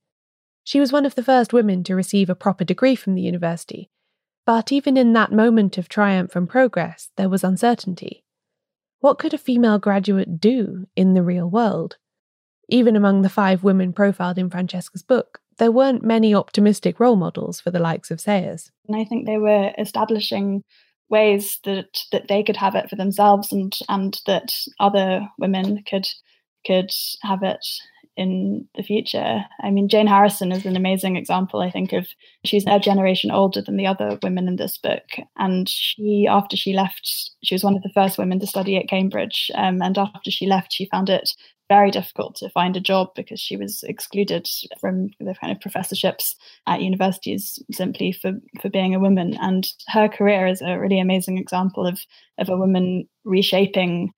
She 0.68 0.80
was 0.80 0.92
one 0.92 1.06
of 1.06 1.14
the 1.14 1.22
first 1.22 1.54
women 1.54 1.82
to 1.84 1.94
receive 1.94 2.28
a 2.28 2.34
proper 2.34 2.62
degree 2.62 2.94
from 2.94 3.14
the 3.14 3.22
university, 3.22 3.88
but 4.44 4.70
even 4.70 4.98
in 4.98 5.14
that 5.14 5.32
moment 5.32 5.78
of 5.78 5.88
triumph 5.88 6.36
and 6.36 6.46
progress, 6.46 7.08
there 7.16 7.30
was 7.30 7.42
uncertainty. 7.42 8.22
What 9.00 9.18
could 9.18 9.32
a 9.32 9.38
female 9.38 9.78
graduate 9.78 10.38
do 10.38 10.86
in 10.94 11.14
the 11.14 11.22
real 11.22 11.48
world? 11.48 11.96
Even 12.68 12.96
among 12.96 13.22
the 13.22 13.30
five 13.30 13.64
women 13.64 13.94
profiled 13.94 14.36
in 14.36 14.50
Francesca's 14.50 15.02
book, 15.02 15.40
there 15.56 15.72
weren't 15.72 16.04
many 16.04 16.34
optimistic 16.34 17.00
role 17.00 17.16
models 17.16 17.62
for 17.62 17.70
the 17.70 17.78
likes 17.78 18.10
of 18.10 18.20
Sayers. 18.20 18.70
And 18.86 18.94
I 18.94 19.04
think 19.04 19.24
they 19.24 19.38
were 19.38 19.72
establishing 19.78 20.64
ways 21.08 21.60
that 21.64 21.98
that 22.12 22.28
they 22.28 22.42
could 22.42 22.58
have 22.58 22.74
it 22.74 22.90
for 22.90 22.96
themselves 22.96 23.54
and 23.54 23.74
and 23.88 24.20
that 24.26 24.52
other 24.78 25.30
women 25.38 25.82
could 25.88 26.06
could 26.66 26.90
have 27.22 27.42
it 27.42 27.66
in 28.18 28.68
the 28.74 28.82
future. 28.82 29.44
I 29.62 29.70
mean, 29.70 29.88
Jane 29.88 30.08
Harrison 30.08 30.50
is 30.50 30.66
an 30.66 30.76
amazing 30.76 31.16
example, 31.16 31.60
I 31.60 31.70
think, 31.70 31.92
of 31.92 32.08
she's 32.44 32.66
a 32.66 32.80
generation 32.80 33.30
older 33.30 33.62
than 33.62 33.76
the 33.76 33.86
other 33.86 34.18
women 34.22 34.48
in 34.48 34.56
this 34.56 34.76
book. 34.76 35.04
And 35.36 35.68
she, 35.68 36.26
after 36.28 36.56
she 36.56 36.72
left, 36.72 37.08
she 37.44 37.54
was 37.54 37.62
one 37.62 37.76
of 37.76 37.82
the 37.82 37.92
first 37.94 38.18
women 38.18 38.40
to 38.40 38.46
study 38.46 38.76
at 38.76 38.88
Cambridge. 38.88 39.52
Um, 39.54 39.80
and 39.80 39.96
after 39.96 40.32
she 40.32 40.46
left, 40.46 40.72
she 40.72 40.88
found 40.90 41.08
it 41.08 41.30
very 41.68 41.92
difficult 41.92 42.34
to 42.36 42.50
find 42.50 42.76
a 42.76 42.80
job 42.80 43.10
because 43.14 43.38
she 43.38 43.56
was 43.56 43.84
excluded 43.86 44.48
from 44.80 45.10
the 45.20 45.34
kind 45.40 45.52
of 45.52 45.60
professorships 45.60 46.34
at 46.66 46.82
universities 46.82 47.62
simply 47.70 48.10
for, 48.10 48.32
for 48.60 48.68
being 48.68 48.94
a 48.94 49.00
woman. 49.00 49.36
And 49.40 49.64
her 49.88 50.08
career 50.08 50.48
is 50.48 50.60
a 50.60 50.78
really 50.78 50.98
amazing 50.98 51.38
example 51.38 51.86
of, 51.86 52.00
of 52.38 52.48
a 52.48 52.56
woman 52.56 53.06
reshaping 53.24 54.12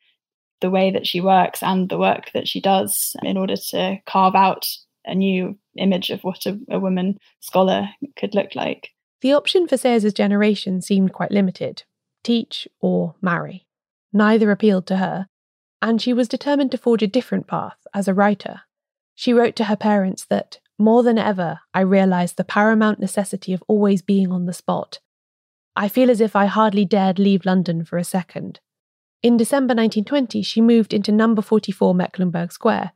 the 0.60 0.70
way 0.70 0.90
that 0.90 1.06
she 1.06 1.20
works 1.20 1.62
and 1.62 1.88
the 1.88 1.98
work 1.98 2.30
that 2.34 2.48
she 2.48 2.60
does 2.60 3.14
in 3.22 3.36
order 3.36 3.56
to 3.70 3.98
carve 4.06 4.34
out 4.34 4.66
a 5.04 5.14
new 5.14 5.58
image 5.76 6.10
of 6.10 6.20
what 6.22 6.46
a, 6.46 6.58
a 6.70 6.78
woman 6.78 7.18
scholar 7.40 7.88
could 8.16 8.34
look 8.34 8.54
like. 8.54 8.90
The 9.22 9.32
option 9.32 9.66
for 9.66 9.76
Sayers' 9.76 10.12
generation 10.12 10.80
seemed 10.80 11.12
quite 11.12 11.30
limited 11.30 11.84
teach 12.22 12.68
or 12.80 13.14
marry. 13.22 13.66
Neither 14.12 14.50
appealed 14.50 14.86
to 14.88 14.98
her, 14.98 15.26
and 15.80 16.02
she 16.02 16.12
was 16.12 16.28
determined 16.28 16.70
to 16.72 16.78
forge 16.78 17.02
a 17.02 17.06
different 17.06 17.46
path 17.46 17.78
as 17.94 18.08
a 18.08 18.14
writer. 18.14 18.62
She 19.14 19.32
wrote 19.32 19.56
to 19.56 19.64
her 19.64 19.76
parents 19.76 20.26
that, 20.26 20.58
more 20.78 21.02
than 21.02 21.18
ever, 21.18 21.60
I 21.72 21.80
realised 21.80 22.36
the 22.36 22.44
paramount 22.44 23.00
necessity 23.00 23.52
of 23.52 23.62
always 23.68 24.02
being 24.02 24.32
on 24.32 24.46
the 24.46 24.52
spot. 24.52 24.98
I 25.76 25.88
feel 25.88 26.10
as 26.10 26.20
if 26.20 26.34
I 26.34 26.46
hardly 26.46 26.84
dared 26.84 27.18
leave 27.18 27.46
London 27.46 27.84
for 27.84 27.96
a 27.96 28.04
second. 28.04 28.60
In 29.22 29.36
December 29.36 29.72
1920, 29.72 30.42
she 30.42 30.60
moved 30.60 30.94
into 30.94 31.12
number 31.12 31.42
44 31.42 31.94
Mecklenburgh 31.94 32.52
Square, 32.52 32.92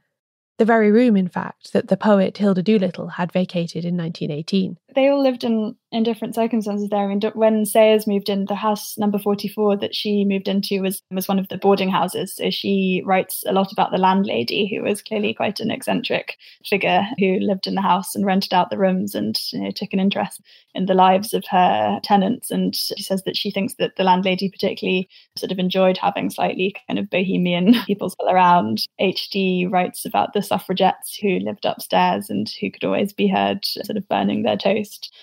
the 0.57 0.64
very 0.64 0.90
room, 0.90 1.16
in 1.16 1.28
fact, 1.28 1.73
that 1.73 1.88
the 1.88 1.97
poet 1.97 2.38
Hilda 2.38 2.62
Doolittle 2.62 3.09
had 3.09 3.33
vacated 3.33 3.85
in 3.85 3.97
1918. 3.97 4.78
They 4.95 5.09
all 5.09 5.23
lived 5.23 5.45
in, 5.45 5.76
in 5.95 6.03
different 6.03 6.35
circumstances 6.35 6.89
there. 6.89 7.05
I 7.05 7.07
mean, 7.07 7.21
when 7.35 7.65
Sayers 7.65 8.09
moved 8.09 8.29
in, 8.29 8.47
the 8.47 8.57
house 8.57 8.99
number 8.99 9.17
44 9.17 9.77
that 9.77 9.95
she 9.95 10.25
moved 10.25 10.49
into 10.49 10.81
was, 10.81 11.01
was 11.13 11.29
one 11.29 11.39
of 11.39 11.49
the 11.49 11.57
boarding 11.57 11.89
houses. 11.89 12.35
So 12.35 12.51
she 12.51 13.01
writes 13.07 13.45
a 13.47 13.53
lot 13.53 13.71
about 13.71 13.93
the 13.93 13.99
landlady, 13.99 14.67
who 14.67 14.83
was 14.83 15.03
clearly 15.03 15.33
quite 15.33 15.61
an 15.61 15.71
eccentric 15.71 16.37
figure 16.69 17.07
who 17.21 17.39
lived 17.39 17.69
in 17.69 17.77
the 17.77 17.81
house 17.81 18.17
and 18.17 18.27
rented 18.27 18.53
out 18.53 18.71
the 18.71 18.77
rooms 18.77 19.15
and 19.15 19.39
you 19.53 19.61
know, 19.61 19.71
took 19.71 19.93
an 19.93 20.01
interest 20.01 20.41
in 20.75 20.87
the 20.87 20.95
lives 20.95 21.33
of 21.33 21.45
her 21.49 22.01
tenants. 22.03 22.51
And 22.51 22.75
she 22.75 23.01
says 23.01 23.23
that 23.23 23.37
she 23.37 23.53
thinks 23.53 23.75
that 23.75 23.95
the 23.95 24.03
landlady 24.03 24.51
particularly 24.51 25.09
sort 25.39 25.53
of 25.53 25.61
enjoyed 25.61 25.97
having 25.97 26.29
slightly 26.29 26.75
kind 26.89 26.99
of 26.99 27.09
bohemian 27.09 27.73
people 27.87 28.13
around. 28.29 28.85
HD 29.01 29.71
writes 29.71 30.05
about 30.05 30.33
the 30.33 30.43
suffragettes 30.43 31.17
who 31.23 31.39
lived 31.39 31.65
upstairs 31.65 32.31
and 32.31 32.51
who 32.61 32.69
could 32.73 32.83
always 32.83 33.13
be 33.13 33.29
heard 33.29 33.65
sort 33.65 33.97
of 33.97 34.09
burning 34.09 34.43
their 34.43 34.57
toast. 34.57 35.15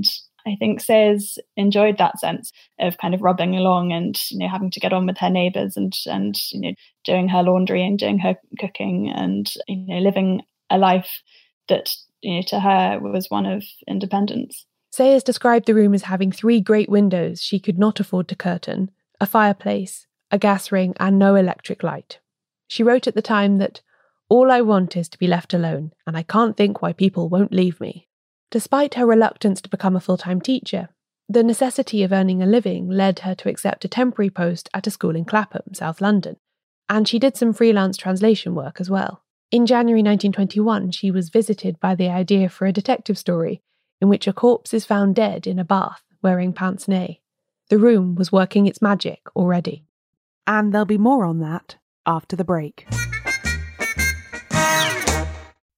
And 0.00 0.52
I 0.52 0.56
think 0.58 0.80
Sayers 0.80 1.38
enjoyed 1.56 1.98
that 1.98 2.18
sense 2.18 2.52
of 2.78 2.98
kind 2.98 3.14
of 3.14 3.22
rubbing 3.22 3.56
along 3.56 3.92
and 3.92 4.18
you 4.30 4.38
know 4.38 4.48
having 4.48 4.70
to 4.70 4.80
get 4.80 4.92
on 4.92 5.06
with 5.06 5.18
her 5.18 5.30
neighbours 5.30 5.76
and 5.76 5.92
and 6.06 6.34
you 6.52 6.60
know 6.60 6.74
doing 7.04 7.28
her 7.28 7.42
laundry 7.42 7.84
and 7.84 7.98
doing 7.98 8.18
her 8.18 8.36
cooking 8.58 9.12
and 9.14 9.52
you 9.68 9.76
know 9.76 9.98
living 9.98 10.42
a 10.70 10.78
life 10.78 11.22
that 11.68 11.90
you 12.20 12.36
know 12.36 12.42
to 12.48 12.60
her 12.60 12.98
was 13.00 13.28
one 13.28 13.46
of 13.46 13.64
independence. 13.86 14.66
Sayers 14.92 15.22
described 15.22 15.66
the 15.66 15.74
room 15.74 15.94
as 15.94 16.02
having 16.02 16.32
three 16.32 16.60
great 16.60 16.88
windows 16.88 17.42
she 17.42 17.60
could 17.60 17.78
not 17.78 18.00
afford 18.00 18.26
to 18.28 18.34
curtain, 18.34 18.90
a 19.20 19.26
fireplace, 19.26 20.06
a 20.30 20.38
gas 20.38 20.72
ring, 20.72 20.94
and 20.98 21.18
no 21.18 21.36
electric 21.36 21.82
light. 21.82 22.18
She 22.66 22.82
wrote 22.82 23.06
at 23.06 23.14
the 23.14 23.22
time 23.22 23.58
that 23.58 23.82
all 24.28 24.50
I 24.50 24.62
want 24.62 24.96
is 24.96 25.08
to 25.10 25.18
be 25.18 25.26
left 25.26 25.54
alone, 25.54 25.92
and 26.06 26.16
I 26.16 26.22
can't 26.22 26.56
think 26.56 26.82
why 26.82 26.92
people 26.92 27.28
won't 27.28 27.52
leave 27.52 27.80
me. 27.80 28.08
Despite 28.50 28.94
her 28.94 29.06
reluctance 29.06 29.60
to 29.60 29.68
become 29.68 29.94
a 29.94 30.00
full 30.00 30.16
time 30.16 30.40
teacher, 30.40 30.88
the 31.28 31.44
necessity 31.44 32.02
of 32.02 32.12
earning 32.12 32.42
a 32.42 32.46
living 32.46 32.88
led 32.88 33.20
her 33.20 33.34
to 33.36 33.48
accept 33.48 33.84
a 33.84 33.88
temporary 33.88 34.30
post 34.30 34.68
at 34.74 34.86
a 34.86 34.90
school 34.90 35.14
in 35.14 35.24
Clapham, 35.24 35.74
South 35.74 36.00
London, 36.00 36.36
and 36.88 37.06
she 37.06 37.20
did 37.20 37.36
some 37.36 37.52
freelance 37.52 37.96
translation 37.96 38.54
work 38.54 38.80
as 38.80 38.90
well. 38.90 39.22
In 39.52 39.66
January 39.66 40.02
1921, 40.02 40.90
she 40.90 41.10
was 41.10 41.28
visited 41.28 41.78
by 41.78 41.94
the 41.94 42.08
idea 42.08 42.48
for 42.48 42.66
a 42.66 42.72
detective 42.72 43.16
story 43.16 43.62
in 44.00 44.08
which 44.08 44.26
a 44.26 44.32
corpse 44.32 44.74
is 44.74 44.84
found 44.84 45.14
dead 45.14 45.46
in 45.46 45.58
a 45.58 45.64
bath 45.64 46.02
wearing 46.22 46.52
pince 46.52 46.88
nez. 46.88 47.16
The 47.68 47.78
room 47.78 48.16
was 48.16 48.32
working 48.32 48.66
its 48.66 48.82
magic 48.82 49.20
already. 49.36 49.84
And 50.46 50.72
there'll 50.72 50.84
be 50.84 50.98
more 50.98 51.24
on 51.24 51.38
that 51.40 51.76
after 52.06 52.34
the 52.34 52.44
break. 52.44 52.86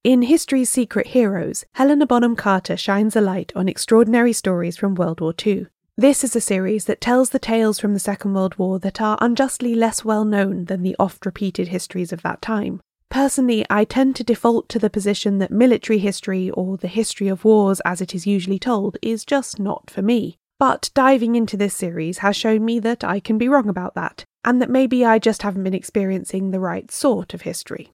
In 0.03 0.23
History's 0.23 0.69
Secret 0.69 1.07
Heroes, 1.07 1.63
Helena 1.75 2.05
Bonham 2.05 2.35
Carter 2.35 2.75
shines 2.75 3.15
a 3.15 3.21
light 3.21 3.53
on 3.55 3.69
extraordinary 3.69 4.33
stories 4.33 4.75
from 4.75 4.95
World 4.95 5.21
War 5.21 5.33
II. 5.45 5.67
This 5.95 6.25
is 6.25 6.35
a 6.35 6.41
series 6.41 6.83
that 6.85 6.99
tells 6.99 7.29
the 7.29 7.39
tales 7.39 7.79
from 7.79 7.93
the 7.93 8.01
Second 8.01 8.33
World 8.33 8.57
War 8.57 8.79
that 8.79 8.99
are 8.99 9.17
unjustly 9.21 9.73
less 9.73 10.03
well 10.03 10.25
known 10.25 10.65
than 10.65 10.83
the 10.83 10.97
oft 10.99 11.25
repeated 11.25 11.69
histories 11.69 12.11
of 12.11 12.21
that 12.21 12.41
time. 12.41 12.81
Personally, 13.07 13.65
I 13.69 13.85
tend 13.85 14.17
to 14.17 14.25
default 14.25 14.67
to 14.69 14.79
the 14.79 14.89
position 14.89 15.37
that 15.37 15.51
military 15.51 15.99
history, 15.99 16.49
or 16.49 16.75
the 16.75 16.89
history 16.89 17.29
of 17.29 17.45
wars 17.45 17.79
as 17.85 18.01
it 18.01 18.13
is 18.13 18.27
usually 18.27 18.59
told, 18.59 18.97
is 19.01 19.23
just 19.23 19.57
not 19.57 19.89
for 19.89 20.01
me. 20.01 20.35
But 20.59 20.89
diving 20.93 21.35
into 21.35 21.55
this 21.55 21.75
series 21.75 22.17
has 22.17 22.35
shown 22.35 22.65
me 22.65 22.77
that 22.79 23.05
I 23.05 23.21
can 23.21 23.37
be 23.37 23.47
wrong 23.47 23.69
about 23.69 23.95
that, 23.95 24.25
and 24.43 24.61
that 24.61 24.69
maybe 24.69 25.05
I 25.05 25.17
just 25.17 25.43
haven't 25.43 25.63
been 25.63 25.73
experiencing 25.73 26.51
the 26.51 26.59
right 26.59 26.91
sort 26.91 27.33
of 27.33 27.43
history. 27.43 27.93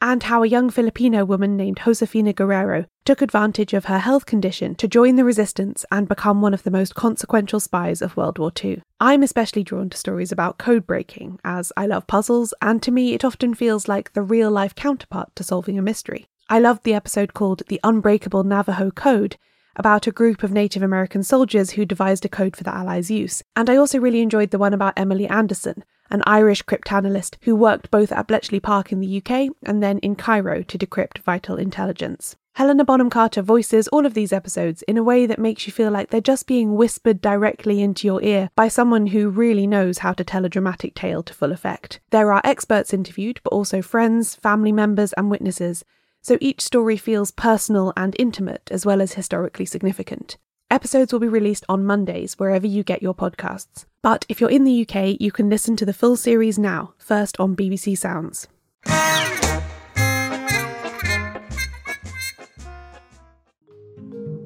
and 0.00 0.24
how 0.24 0.42
a 0.42 0.48
young 0.48 0.70
Filipino 0.70 1.24
woman 1.24 1.56
named 1.56 1.80
Josefina 1.84 2.32
Guerrero 2.32 2.86
took 3.04 3.22
advantage 3.22 3.72
of 3.72 3.86
her 3.86 3.98
health 3.98 4.26
condition 4.26 4.74
to 4.74 4.88
join 4.88 5.16
the 5.16 5.24
resistance 5.24 5.84
and 5.90 6.08
become 6.08 6.40
one 6.40 6.52
of 6.52 6.62
the 6.64 6.70
most 6.70 6.94
consequential 6.94 7.60
spies 7.60 8.02
of 8.02 8.16
World 8.16 8.38
War 8.38 8.52
II. 8.62 8.82
I'm 9.00 9.22
especially 9.22 9.62
drawn 9.62 9.90
to 9.90 9.96
stories 9.96 10.32
about 10.32 10.58
code 10.58 10.86
breaking, 10.86 11.38
as 11.44 11.72
I 11.76 11.86
love 11.86 12.06
puzzles, 12.06 12.52
and 12.60 12.82
to 12.82 12.90
me 12.90 13.14
it 13.14 13.24
often 13.24 13.54
feels 13.54 13.88
like 13.88 14.12
the 14.12 14.22
real 14.22 14.50
life 14.50 14.74
counterpart 14.74 15.34
to 15.36 15.44
solving 15.44 15.78
a 15.78 15.82
mystery. 15.82 16.26
I 16.48 16.58
loved 16.58 16.84
the 16.84 16.94
episode 16.94 17.34
called 17.34 17.62
The 17.68 17.80
Unbreakable 17.82 18.44
Navajo 18.44 18.90
Code, 18.90 19.36
about 19.76 20.06
a 20.06 20.12
group 20.12 20.42
of 20.42 20.52
Native 20.52 20.82
American 20.82 21.22
soldiers 21.22 21.70
who 21.70 21.84
devised 21.84 22.24
a 22.24 22.28
code 22.28 22.56
for 22.56 22.64
the 22.64 22.74
Allies' 22.74 23.10
use. 23.10 23.42
And 23.54 23.68
I 23.68 23.76
also 23.76 23.98
really 23.98 24.22
enjoyed 24.22 24.50
the 24.50 24.58
one 24.58 24.72
about 24.72 24.94
Emily 24.96 25.26
Anderson, 25.26 25.84
an 26.10 26.22
Irish 26.26 26.62
cryptanalyst 26.62 27.36
who 27.42 27.56
worked 27.56 27.90
both 27.90 28.12
at 28.12 28.26
Bletchley 28.26 28.60
Park 28.60 28.92
in 28.92 29.00
the 29.00 29.18
UK 29.18 29.50
and 29.64 29.82
then 29.82 29.98
in 29.98 30.16
Cairo 30.16 30.62
to 30.62 30.78
decrypt 30.78 31.18
vital 31.18 31.56
intelligence. 31.56 32.36
Helena 32.56 32.86
Bonham 32.86 33.10
Carter 33.10 33.42
voices 33.42 33.86
all 33.88 34.06
of 34.06 34.14
these 34.14 34.32
episodes 34.32 34.80
in 34.82 34.96
a 34.96 35.02
way 35.02 35.26
that 35.26 35.38
makes 35.38 35.66
you 35.66 35.72
feel 35.74 35.90
like 35.90 36.08
they're 36.08 36.22
just 36.22 36.46
being 36.46 36.74
whispered 36.74 37.20
directly 37.20 37.82
into 37.82 38.06
your 38.06 38.22
ear 38.22 38.48
by 38.56 38.66
someone 38.66 39.08
who 39.08 39.28
really 39.28 39.66
knows 39.66 39.98
how 39.98 40.14
to 40.14 40.24
tell 40.24 40.46
a 40.46 40.48
dramatic 40.48 40.94
tale 40.94 41.22
to 41.22 41.34
full 41.34 41.52
effect. 41.52 42.00
There 42.10 42.32
are 42.32 42.40
experts 42.44 42.94
interviewed, 42.94 43.40
but 43.44 43.52
also 43.52 43.82
friends, 43.82 44.36
family 44.36 44.72
members, 44.72 45.12
and 45.12 45.30
witnesses, 45.30 45.84
so 46.22 46.38
each 46.40 46.62
story 46.62 46.96
feels 46.96 47.30
personal 47.30 47.92
and 47.94 48.16
intimate 48.18 48.70
as 48.72 48.86
well 48.86 49.02
as 49.02 49.12
historically 49.12 49.66
significant. 49.66 50.38
Episodes 50.70 51.12
will 51.12 51.20
be 51.20 51.28
released 51.28 51.64
on 51.68 51.84
Mondays 51.84 52.38
wherever 52.38 52.66
you 52.66 52.82
get 52.82 53.02
your 53.02 53.14
podcasts. 53.14 53.84
But 54.06 54.24
if 54.28 54.40
you're 54.40 54.48
in 54.50 54.62
the 54.62 54.86
UK, 54.88 55.20
you 55.20 55.32
can 55.32 55.50
listen 55.50 55.74
to 55.78 55.84
the 55.84 55.92
full 55.92 56.14
series 56.14 56.60
now, 56.60 56.94
first 56.96 57.40
on 57.40 57.56
BBC 57.56 57.98
Sounds. 57.98 58.46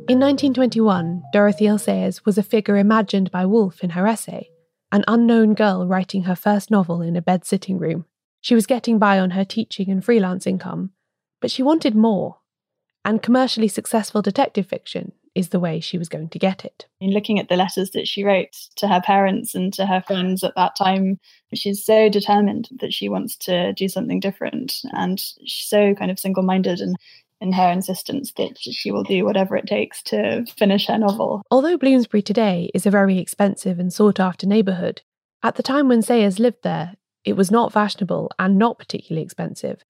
In 0.09 0.19
1921, 0.19 1.23
Dorothy 1.35 1.67
L. 1.67 1.77
Sayers 1.77 2.25
was 2.25 2.39
a 2.39 2.43
figure 2.43 2.79
imagined 2.79 3.31
by 3.31 3.45
Woolf 3.45 3.85
in 3.85 3.91
her 3.91 4.07
essay, 4.07 4.49
an 4.91 5.05
unknown 5.07 5.53
girl 5.53 5.87
writing 5.87 6.23
her 6.23 6.35
first 6.35 6.71
novel 6.71 7.03
in 7.03 7.15
a 7.15 7.21
bed 7.21 7.45
sitting 7.45 7.77
room. 7.77 8.07
She 8.41 8.55
was 8.55 8.65
getting 8.65 8.99
by 8.99 9.19
on 9.19 9.33
her 9.33 9.45
teaching 9.45 9.91
and 9.91 10.03
freelance 10.03 10.47
income, 10.47 10.93
but 11.39 11.51
she 11.51 11.63
wanted 11.63 11.95
more. 11.95 12.39
And 13.05 13.23
commercially 13.23 13.69
successful 13.69 14.23
detective 14.23 14.67
fiction 14.67 15.13
is 15.41 15.49
the 15.49 15.59
way 15.59 15.81
she 15.81 15.99
was 15.99 16.09
going 16.09 16.29
to 16.29 16.39
get 16.39 16.65
it. 16.65 16.87
In 17.01 17.11
looking 17.11 17.41
at 17.41 17.49
the 17.49 17.57
letters 17.57 17.91
that 17.91 18.07
she 18.07 18.23
wrote 18.23 18.53
to 18.77 18.87
her 18.87 19.01
parents 19.01 19.55
and 19.57 19.73
to 19.75 19.87
her 19.87 20.03
friends 20.07 20.45
at 20.45 20.55
that 20.55 20.77
time, 20.77 21.19
she's 21.53 21.85
so 21.85 22.09
determined 22.09 22.69
that 22.79 22.93
she 22.93 23.09
wants 23.09 23.37
to 23.39 23.73
do 23.73 23.89
something 23.89 24.21
different. 24.21 24.75
And 24.93 25.19
she's 25.19 25.69
so 25.69 25.95
kind 25.95 26.11
of 26.11 26.21
single 26.21 26.45
minded 26.45 26.81
and 26.81 26.97
in 27.41 27.53
her 27.53 27.71
insistence 27.71 28.33
that 28.37 28.59
she 28.59 28.93
will 28.93 29.03
do 29.03 29.25
whatever 29.25 29.57
it 29.57 29.67
takes 29.67 30.03
to 30.03 30.45
finish 30.59 30.87
her 30.87 30.99
novel. 30.99 31.43
Although 31.51 31.79
Bloomsbury 31.79 32.23
today 32.23 32.71
is 32.75 32.85
a 32.85 32.91
very 32.91 33.19
expensive 33.19 33.81
and 33.81 33.93
sought 33.93 34.21
after 34.21 34.47
neighbourhood, 34.47 35.01
at 35.43 35.55
the 35.55 35.63
time 35.63 35.89
when 35.89 36.03
Sayers 36.03 36.39
lived 36.39 36.63
there, 36.63 36.97
it 37.25 37.35
was 37.35 37.51
not 37.51 37.73
fashionable 37.73 38.31
and 38.39 38.59
not 38.59 38.79
particularly 38.79 39.25
expensive. 39.25 39.83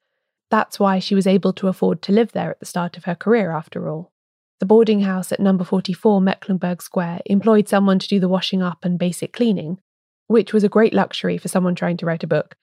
That's 0.49 0.79
why 0.79 1.01
she 1.01 1.15
was 1.15 1.27
able 1.27 1.53
to 1.55 1.69
afford 1.69 2.03
to 2.03 2.13
live 2.13 2.33
there 2.33 2.51
at 2.51 2.61
the 2.61 2.67
start 2.67 2.97
of 2.97 3.05
her 3.05 3.15
career, 3.15 3.51
after 3.51 3.89
all. 3.89 4.13
The 4.61 4.67
boarding 4.67 5.01
house 5.01 5.33
at 5.33 5.41
number 5.41 5.65
44 5.65 6.21
Mecklenburgh 6.21 6.83
Square 6.83 7.23
employed 7.25 7.67
someone 7.67 7.99
to 7.99 8.07
do 8.07 8.21
the 8.21 8.29
washing 8.29 8.63
up 8.63 8.85
and 8.85 8.99
basic 8.99 9.33
cleaning, 9.33 9.81
which 10.27 10.53
was 10.53 10.63
a 10.63 10.69
great 10.69 10.93
luxury 10.93 11.39
for 11.39 11.49
someone 11.49 11.75
trying 11.75 11.97
to 11.97 12.07
write 12.07 12.23
a 12.23 12.29
book. 12.29 12.57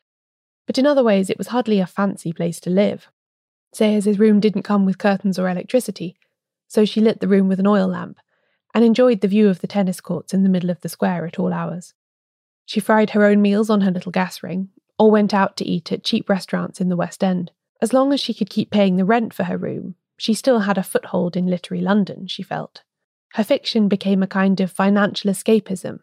But 0.68 0.78
in 0.78 0.86
other 0.86 1.04
ways, 1.04 1.28
it 1.32 1.40
was 1.40 1.48
hardly 1.48 1.80
a 1.80 1.88
fancy 1.88 2.32
place 2.32 2.60
to 2.62 2.70
live. 2.70 3.08
Sayers' 3.74 4.20
room 4.20 4.40
didn't 4.40 4.62
come 4.62 4.86
with 4.86 5.00
curtains 5.00 5.40
or 5.40 5.50
electricity, 5.50 6.16
so 6.68 6.86
she 6.86 7.02
lit 7.02 7.20
the 7.20 7.28
room 7.28 7.48
with 7.48 7.60
an 7.60 7.68
oil 7.68 7.88
lamp 7.88 8.20
and 8.76 8.86
enjoyed 8.86 9.22
the 9.22 9.28
view 9.28 9.50
of 9.50 9.62
the 9.62 9.68
tennis 9.68 10.00
courts 10.00 10.36
in 10.36 10.44
the 10.44 10.50
middle 10.50 10.70
of 10.70 10.82
the 10.82 10.90
square 10.90 11.26
at 11.26 11.40
all 11.40 11.52
hours. 11.52 11.96
She 12.68 12.80
fried 12.80 13.12
her 13.12 13.26
own 13.26 13.42
meals 13.42 13.72
on 13.72 13.82
her 13.82 13.92
little 13.92 14.12
gas 14.12 14.44
ring, 14.44 14.70
or 15.00 15.10
went 15.10 15.34
out 15.34 15.58
to 15.58 15.66
eat 15.66 15.92
at 15.92 16.04
cheap 16.04 16.30
restaurants 16.30 16.80
in 16.80 16.90
the 16.90 16.96
West 16.96 17.24
End. 17.24 17.52
As 17.82 17.92
long 17.92 18.14
as 18.14 18.20
she 18.20 18.36
could 18.36 18.52
keep 18.52 18.70
paying 18.70 18.98
the 18.98 19.06
rent 19.06 19.34
for 19.34 19.46
her 19.46 19.58
room, 19.58 19.96
she 20.18 20.34
still 20.34 20.60
had 20.60 20.78
a 20.78 20.84
foothold 20.84 21.36
in 21.38 21.48
literary 21.48 21.84
London, 21.84 22.28
she 22.28 22.44
felt. 22.44 22.84
Her 23.34 23.44
fiction 23.44 23.88
became 23.88 24.24
a 24.24 24.28
kind 24.28 24.60
of 24.60 24.72
financial 24.72 25.32
escapism, 25.32 26.00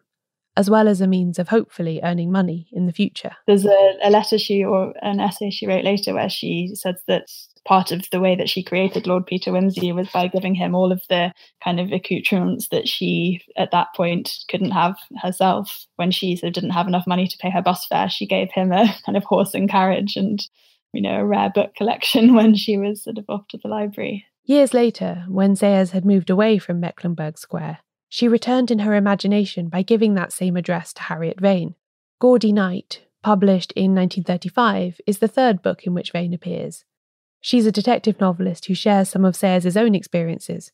as 0.55 0.69
well 0.69 0.87
as 0.87 1.01
a 1.01 1.07
means 1.07 1.37
of 1.37 1.49
hopefully 1.49 1.99
earning 2.03 2.31
money 2.31 2.67
in 2.71 2.85
the 2.85 2.93
future. 2.93 3.35
There's 3.45 3.65
a, 3.65 3.93
a 4.01 4.09
letter 4.09 4.37
she 4.37 4.63
or 4.63 4.93
an 5.01 5.19
essay 5.19 5.49
she 5.49 5.67
wrote 5.67 5.83
later 5.83 6.13
where 6.13 6.29
she 6.29 6.71
says 6.75 7.01
that 7.07 7.27
part 7.65 7.91
of 7.91 8.05
the 8.11 8.19
way 8.19 8.35
that 8.35 8.47
she 8.47 8.63
created 8.63 9.07
Lord 9.07 9.25
Peter 9.25 9.51
Wimsey 9.51 9.93
was 9.93 10.07
by 10.11 10.27
giving 10.27 10.55
him 10.55 10.75
all 10.75 10.91
of 10.91 11.01
the 11.09 11.33
kind 11.63 11.79
of 11.79 11.91
accoutrements 11.91 12.69
that 12.69 12.87
she 12.87 13.41
at 13.57 13.71
that 13.71 13.87
point 13.95 14.45
couldn't 14.49 14.71
have 14.71 14.95
herself. 15.21 15.85
When 15.95 16.11
she 16.11 16.35
sort 16.35 16.49
of 16.49 16.53
didn't 16.53 16.69
have 16.69 16.87
enough 16.87 17.07
money 17.07 17.27
to 17.27 17.37
pay 17.37 17.49
her 17.49 17.63
bus 17.63 17.85
fare, 17.87 18.09
she 18.09 18.27
gave 18.27 18.51
him 18.51 18.71
a 18.71 18.95
kind 19.05 19.17
of 19.17 19.23
horse 19.23 19.53
and 19.53 19.69
carriage 19.69 20.15
and 20.15 20.39
you 20.95 21.01
know, 21.01 21.19
a 21.19 21.25
rare 21.25 21.49
book 21.49 21.75
collection 21.75 22.33
when 22.35 22.55
she 22.55 22.77
was 22.77 23.03
sort 23.03 23.17
of 23.17 23.25
off 23.29 23.47
to 23.49 23.57
the 23.61 23.67
library. 23.67 24.25
Years 24.43 24.73
later, 24.73 25.25
when 25.27 25.55
Sayers 25.55 25.91
had 25.91 26.05
moved 26.05 26.29
away 26.29 26.57
from 26.57 26.79
Mecklenburgh 26.79 27.37
Square, 27.37 27.79
she 28.09 28.27
returned 28.27 28.69
in 28.71 28.79
her 28.79 28.93
imagination 28.93 29.69
by 29.69 29.81
giving 29.81 30.13
that 30.13 30.31
same 30.31 30.55
address 30.55 30.93
to 30.93 31.01
Harriet 31.03 31.39
Vane. 31.39 31.75
Gaudy 32.19 32.53
Night, 32.53 33.01
published 33.23 33.71
in 33.73 33.95
1935, 33.95 35.01
is 35.07 35.17
the 35.17 35.27
third 35.27 35.61
book 35.61 35.85
in 35.85 35.93
which 35.93 36.11
Vane 36.11 36.33
appears. 36.33 36.85
She's 37.41 37.65
a 37.65 37.71
detective 37.71 38.19
novelist 38.19 38.65
who 38.65 38.75
shares 38.75 39.09
some 39.09 39.25
of 39.25 39.35
Sayers' 39.35 39.75
own 39.75 39.95
experiences, 39.95 40.71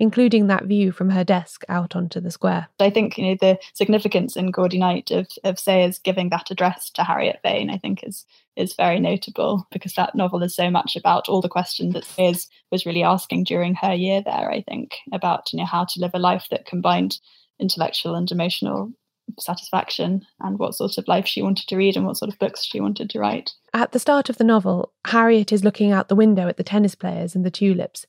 including 0.00 0.46
that 0.46 0.64
view 0.64 0.90
from 0.90 1.10
her 1.10 1.22
desk 1.22 1.62
out 1.68 1.94
onto 1.94 2.20
the 2.20 2.30
square. 2.30 2.68
I 2.80 2.88
think 2.88 3.18
you 3.18 3.26
know 3.26 3.36
the 3.38 3.58
significance 3.74 4.34
in 4.34 4.50
Gaudy 4.50 4.78
Night 4.78 5.10
of 5.10 5.28
of 5.44 5.60
Sayers 5.60 5.98
giving 5.98 6.30
that 6.30 6.50
address 6.50 6.90
to 6.94 7.04
Harriet 7.04 7.38
Vane, 7.44 7.70
I 7.70 7.76
think 7.76 8.02
is 8.02 8.24
is 8.56 8.74
very 8.74 8.98
notable 8.98 9.68
because 9.70 9.94
that 9.94 10.14
novel 10.14 10.42
is 10.42 10.56
so 10.56 10.70
much 10.70 10.96
about 10.96 11.28
all 11.28 11.40
the 11.40 11.48
questions 11.48 11.92
that 11.92 12.04
Sayers 12.04 12.48
was 12.72 12.86
really 12.86 13.04
asking 13.04 13.44
during 13.44 13.74
her 13.74 13.94
year 13.94 14.22
there. 14.24 14.50
I 14.50 14.62
think 14.62 14.96
about 15.12 15.52
you 15.52 15.58
know 15.58 15.66
how 15.66 15.84
to 15.84 16.00
live 16.00 16.12
a 16.14 16.18
life 16.18 16.46
that 16.50 16.66
combined 16.66 17.18
intellectual 17.60 18.14
and 18.14 18.30
emotional 18.32 18.90
satisfaction 19.38 20.26
and 20.40 20.58
what 20.58 20.74
sort 20.74 20.98
of 20.98 21.06
life 21.06 21.26
she 21.26 21.42
wanted 21.42 21.68
to 21.68 21.76
read 21.76 21.96
and 21.96 22.04
what 22.04 22.16
sort 22.16 22.32
of 22.32 22.38
books 22.38 22.64
she 22.64 22.80
wanted 22.80 23.10
to 23.10 23.18
write. 23.20 23.50
At 23.72 23.92
the 23.92 24.00
start 24.00 24.28
of 24.28 24.38
the 24.38 24.44
novel, 24.44 24.92
Harriet 25.06 25.52
is 25.52 25.62
looking 25.62 25.92
out 25.92 26.08
the 26.08 26.16
window 26.16 26.48
at 26.48 26.56
the 26.56 26.64
tennis 26.64 26.96
players 26.96 27.36
and 27.36 27.44
the 27.44 27.50
tulips 27.50 28.06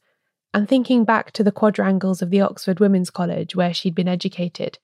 and 0.53 0.67
thinking 0.67 1.05
back 1.05 1.31
to 1.31 1.43
the 1.43 1.51
quadrangles 1.51 2.21
of 2.21 2.29
the 2.29 2.41
Oxford 2.41 2.79
Women's 2.79 3.09
College 3.09 3.55
where 3.55 3.73
she'd 3.73 3.95
been 3.95 4.07
educated, 4.07 4.79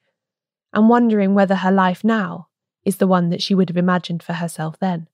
and 0.74 0.90
wondering 0.90 1.34
whether 1.34 1.56
her 1.56 1.72
life 1.72 2.04
now 2.04 2.48
is 2.86 2.98
the 2.98 3.08
one 3.08 3.30
that 3.30 3.42
she 3.42 3.54
would 3.54 3.70
have 3.70 3.78
imagined 3.78 4.24
for 4.24 4.34
herself 4.34 4.80
then. 4.80 5.08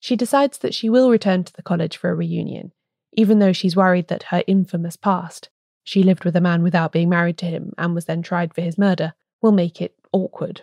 She 0.00 0.16
decides 0.16 0.58
that 0.58 0.74
she 0.74 0.90
will 0.90 1.10
return 1.10 1.44
to 1.44 1.52
the 1.52 1.62
college 1.62 1.96
for 1.96 2.10
a 2.10 2.14
reunion, 2.14 2.72
even 3.12 3.38
though 3.38 3.52
she's 3.52 3.76
worried 3.76 4.08
that 4.08 4.24
her 4.24 4.42
infamous 4.46 4.96
past, 4.96 5.48
she 5.84 6.02
lived 6.02 6.24
with 6.24 6.34
a 6.34 6.40
man 6.40 6.62
without 6.62 6.92
being 6.92 7.08
married 7.08 7.38
to 7.38 7.46
him 7.46 7.72
and 7.78 7.94
was 7.94 8.06
then 8.06 8.22
tried 8.22 8.54
for 8.54 8.60
his 8.60 8.78
murder, 8.78 9.14
will 9.40 9.52
make 9.52 9.80
it 9.80 9.94
awkward. 10.12 10.62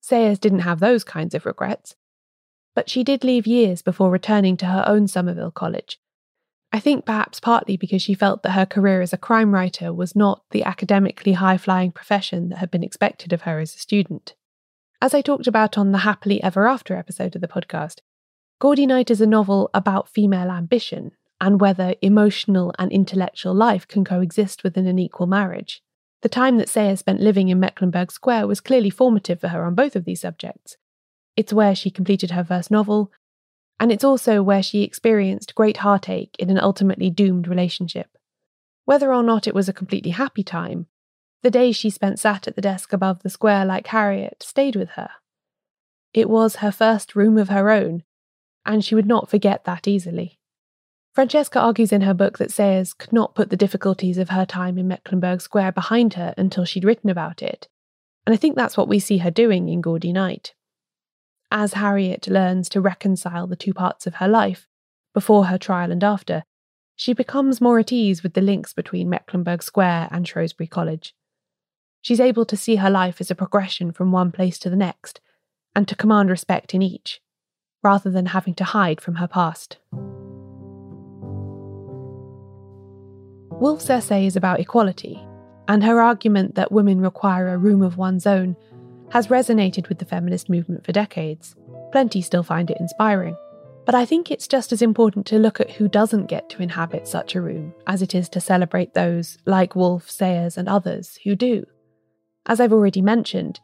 Sayers 0.00 0.38
didn't 0.38 0.60
have 0.60 0.80
those 0.80 1.04
kinds 1.04 1.34
of 1.34 1.46
regrets, 1.46 1.94
but 2.74 2.88
she 2.88 3.04
did 3.04 3.24
leave 3.24 3.46
years 3.46 3.82
before 3.82 4.10
returning 4.10 4.56
to 4.56 4.66
her 4.66 4.84
own 4.86 5.06
Somerville 5.06 5.50
College, 5.50 6.00
I 6.78 6.80
think 6.80 7.04
perhaps 7.04 7.40
partly 7.40 7.76
because 7.76 8.02
she 8.02 8.14
felt 8.14 8.44
that 8.44 8.52
her 8.52 8.64
career 8.64 9.00
as 9.00 9.12
a 9.12 9.18
crime 9.18 9.52
writer 9.52 9.92
was 9.92 10.14
not 10.14 10.44
the 10.52 10.62
academically 10.62 11.32
high 11.32 11.58
flying 11.58 11.90
profession 11.90 12.50
that 12.50 12.58
had 12.58 12.70
been 12.70 12.84
expected 12.84 13.32
of 13.32 13.42
her 13.42 13.58
as 13.58 13.74
a 13.74 13.78
student. 13.80 14.36
As 15.02 15.12
I 15.12 15.20
talked 15.20 15.48
about 15.48 15.76
on 15.76 15.90
the 15.90 16.06
Happily 16.06 16.40
Ever 16.40 16.68
After 16.68 16.94
episode 16.94 17.34
of 17.34 17.40
the 17.40 17.48
podcast, 17.48 17.96
Gaudy 18.60 18.86
Night 18.86 19.10
is 19.10 19.20
a 19.20 19.26
novel 19.26 19.70
about 19.74 20.08
female 20.08 20.52
ambition 20.52 21.10
and 21.40 21.60
whether 21.60 21.96
emotional 22.00 22.72
and 22.78 22.92
intellectual 22.92 23.56
life 23.56 23.88
can 23.88 24.04
coexist 24.04 24.62
within 24.62 24.86
an 24.86 25.00
equal 25.00 25.26
marriage. 25.26 25.82
The 26.22 26.28
time 26.28 26.58
that 26.58 26.68
Sayers 26.68 27.00
spent 27.00 27.18
living 27.18 27.48
in 27.48 27.58
Mecklenburgh 27.58 28.12
Square 28.12 28.46
was 28.46 28.60
clearly 28.60 28.90
formative 28.90 29.40
for 29.40 29.48
her 29.48 29.64
on 29.64 29.74
both 29.74 29.96
of 29.96 30.04
these 30.04 30.20
subjects. 30.20 30.76
It's 31.36 31.52
where 31.52 31.74
she 31.74 31.90
completed 31.90 32.30
her 32.30 32.44
first 32.44 32.70
novel, 32.70 33.10
and 33.80 33.92
it's 33.92 34.04
also 34.04 34.42
where 34.42 34.62
she 34.62 34.82
experienced 34.82 35.54
great 35.54 35.78
heartache 35.78 36.34
in 36.38 36.50
an 36.50 36.58
ultimately 36.58 37.10
doomed 37.10 37.46
relationship. 37.46 38.16
Whether 38.84 39.12
or 39.12 39.22
not 39.22 39.46
it 39.46 39.54
was 39.54 39.68
a 39.68 39.72
completely 39.72 40.10
happy 40.10 40.42
time, 40.42 40.86
the 41.42 41.50
days 41.50 41.76
she 41.76 41.90
spent 41.90 42.18
sat 42.18 42.48
at 42.48 42.56
the 42.56 42.62
desk 42.62 42.92
above 42.92 43.22
the 43.22 43.30
square 43.30 43.64
like 43.64 43.86
Harriet 43.88 44.42
stayed 44.42 44.74
with 44.74 44.90
her. 44.90 45.10
It 46.12 46.28
was 46.28 46.56
her 46.56 46.72
first 46.72 47.14
room 47.14 47.38
of 47.38 47.50
her 47.50 47.70
own, 47.70 48.02
and 48.66 48.84
she 48.84 48.94
would 48.94 49.06
not 49.06 49.30
forget 49.30 49.64
that 49.64 49.86
easily. 49.86 50.38
Francesca 51.14 51.60
argues 51.60 51.92
in 51.92 52.02
her 52.02 52.14
book 52.14 52.38
that 52.38 52.50
Sayers 52.50 52.94
could 52.94 53.12
not 53.12 53.34
put 53.34 53.50
the 53.50 53.56
difficulties 53.56 54.18
of 54.18 54.30
her 54.30 54.46
time 54.46 54.78
in 54.78 54.88
Mecklenburgh 54.88 55.40
Square 55.40 55.72
behind 55.72 56.14
her 56.14 56.34
until 56.36 56.64
she'd 56.64 56.84
written 56.84 57.10
about 57.10 57.42
it, 57.42 57.68
and 58.26 58.34
I 58.34 58.36
think 58.36 58.56
that's 58.56 58.76
what 58.76 58.88
we 58.88 58.98
see 58.98 59.18
her 59.18 59.30
doing 59.30 59.68
in 59.68 59.80
Gaudy 59.80 60.12
Night 60.12 60.54
as 61.50 61.74
Harriet 61.74 62.26
learns 62.28 62.68
to 62.70 62.80
reconcile 62.80 63.46
the 63.46 63.56
two 63.56 63.72
parts 63.72 64.06
of 64.06 64.16
her 64.16 64.28
life, 64.28 64.66
before 65.14 65.46
her 65.46 65.58
trial 65.58 65.90
and 65.90 66.04
after, 66.04 66.44
she 66.94 67.12
becomes 67.12 67.60
more 67.60 67.78
at 67.78 67.92
ease 67.92 68.22
with 68.22 68.34
the 68.34 68.40
links 68.40 68.72
between 68.72 69.08
Mecklenburgh 69.08 69.62
Square 69.62 70.08
and 70.10 70.26
Shrewsbury 70.26 70.66
College. 70.66 71.14
She's 72.02 72.20
able 72.20 72.44
to 72.44 72.56
see 72.56 72.76
her 72.76 72.90
life 72.90 73.20
as 73.20 73.30
a 73.30 73.34
progression 73.34 73.92
from 73.92 74.12
one 74.12 74.32
place 74.32 74.58
to 74.60 74.70
the 74.70 74.76
next, 74.76 75.20
and 75.74 75.86
to 75.88 75.94
command 75.94 76.28
respect 76.30 76.74
in 76.74 76.82
each, 76.82 77.20
rather 77.82 78.10
than 78.10 78.26
having 78.26 78.54
to 78.54 78.64
hide 78.64 79.00
from 79.00 79.16
her 79.16 79.28
past. 79.28 79.78
Woolf's 83.60 83.90
essay 83.90 84.26
is 84.26 84.36
about 84.36 84.60
equality, 84.60 85.24
and 85.66 85.84
her 85.84 86.00
argument 86.00 86.54
that 86.54 86.72
women 86.72 87.00
require 87.00 87.48
a 87.48 87.58
room 87.58 87.82
of 87.82 87.96
one's 87.96 88.26
own 88.26 88.56
has 89.10 89.28
resonated 89.28 89.88
with 89.88 89.98
the 89.98 90.04
feminist 90.04 90.48
movement 90.48 90.84
for 90.84 90.92
decades. 90.92 91.54
Plenty 91.92 92.20
still 92.20 92.42
find 92.42 92.70
it 92.70 92.80
inspiring. 92.80 93.36
But 93.86 93.94
I 93.94 94.04
think 94.04 94.30
it's 94.30 94.46
just 94.46 94.70
as 94.70 94.82
important 94.82 95.24
to 95.26 95.38
look 95.38 95.60
at 95.60 95.70
who 95.70 95.88
doesn't 95.88 96.26
get 96.26 96.50
to 96.50 96.62
inhabit 96.62 97.08
such 97.08 97.34
a 97.34 97.40
room 97.40 97.72
as 97.86 98.02
it 98.02 98.14
is 98.14 98.28
to 98.30 98.40
celebrate 98.40 98.92
those, 98.92 99.38
like 99.46 99.74
Woolf, 99.74 100.10
Sayers, 100.10 100.58
and 100.58 100.68
others, 100.68 101.18
who 101.24 101.34
do. 101.34 101.64
As 102.44 102.60
I've 102.60 102.72
already 102.72 103.00
mentioned, 103.00 103.60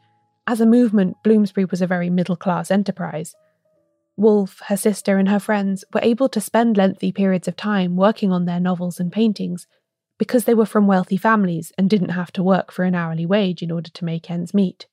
as 0.47 0.61
a 0.61 0.65
movement, 0.65 1.17
Bloomsbury 1.23 1.65
was 1.65 1.81
a 1.81 1.87
very 1.87 2.09
middle 2.09 2.35
class 2.35 2.71
enterprise. 2.71 3.35
Woolf, 4.17 4.61
her 4.67 4.77
sister, 4.77 5.17
and 5.17 5.29
her 5.29 5.39
friends 5.39 5.83
were 5.93 6.01
able 6.01 6.29
to 6.29 6.41
spend 6.41 6.77
lengthy 6.77 7.11
periods 7.11 7.47
of 7.47 7.55
time 7.55 7.95
working 7.95 8.31
on 8.31 8.45
their 8.45 8.59
novels 8.59 8.99
and 8.99 9.11
paintings 9.11 9.67
because 10.17 10.45
they 10.45 10.53
were 10.53 10.65
from 10.65 10.87
wealthy 10.87 11.17
families 11.17 11.71
and 11.77 11.89
didn't 11.89 12.09
have 12.09 12.31
to 12.31 12.43
work 12.43 12.71
for 12.71 12.83
an 12.83 12.95
hourly 12.95 13.25
wage 13.25 13.61
in 13.61 13.71
order 13.71 13.89
to 13.91 14.05
make 14.05 14.31
ends 14.31 14.53
meet. 14.53 14.87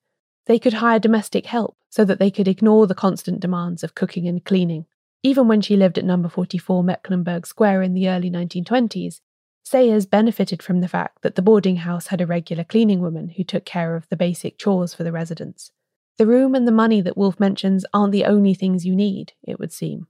They 0.47 0.59
could 0.59 0.75
hire 0.75 0.99
domestic 0.99 1.47
help 1.47 1.77
so 1.89 2.05
that 2.05 2.19
they 2.19 2.31
could 2.31 2.49
ignore 2.49 2.87
the 2.87 2.95
constant 2.95 3.41
demands 3.41 3.85
of 3.85 3.95
cooking 3.95 4.27
and 4.27 4.45
cleaning. 4.45 4.87
Even 5.23 5.47
when 5.47 5.61
she 5.61 5.77
lived 5.77 5.99
at 5.99 6.05
number 6.05 6.29
44 6.29 6.83
Mecklenburgh 6.83 7.47
Square 7.47 7.83
in 7.83 7.95
the 7.95 8.09
early 8.09 8.31
1920s, 8.31 9.21
Sayers 9.65 10.07
benefited 10.07 10.63
from 10.63 10.81
the 10.81 10.89
fact 10.89 11.23
that 11.23 11.37
the 11.37 11.43
boarding 11.43 11.77
house 11.77 12.09
had 12.09 12.21
a 12.21 12.27
regular 12.27 12.65
cleaning 12.65 13.01
woman 13.01 13.31
who 13.31 13.45
took 13.45 13.65
care 13.65 13.95
of 13.95 14.09
the 14.09 14.17
basic 14.17 14.59
chores 14.59 14.93
for 14.93 15.05
the 15.05 15.13
residents. 15.13 15.71
The 16.19 16.27
room 16.27 16.55
and 16.55 16.67
the 16.67 16.73
money 16.73 17.01
that 17.01 17.17
Woolf 17.17 17.39
mentions 17.39 17.85
aren't 17.95 18.13
the 18.13 18.25
only 18.25 18.55
things 18.55 18.85
you 18.85 18.97
need, 18.97 19.33
it 19.43 19.59
would 19.59 19.73
seem. 19.73 20.09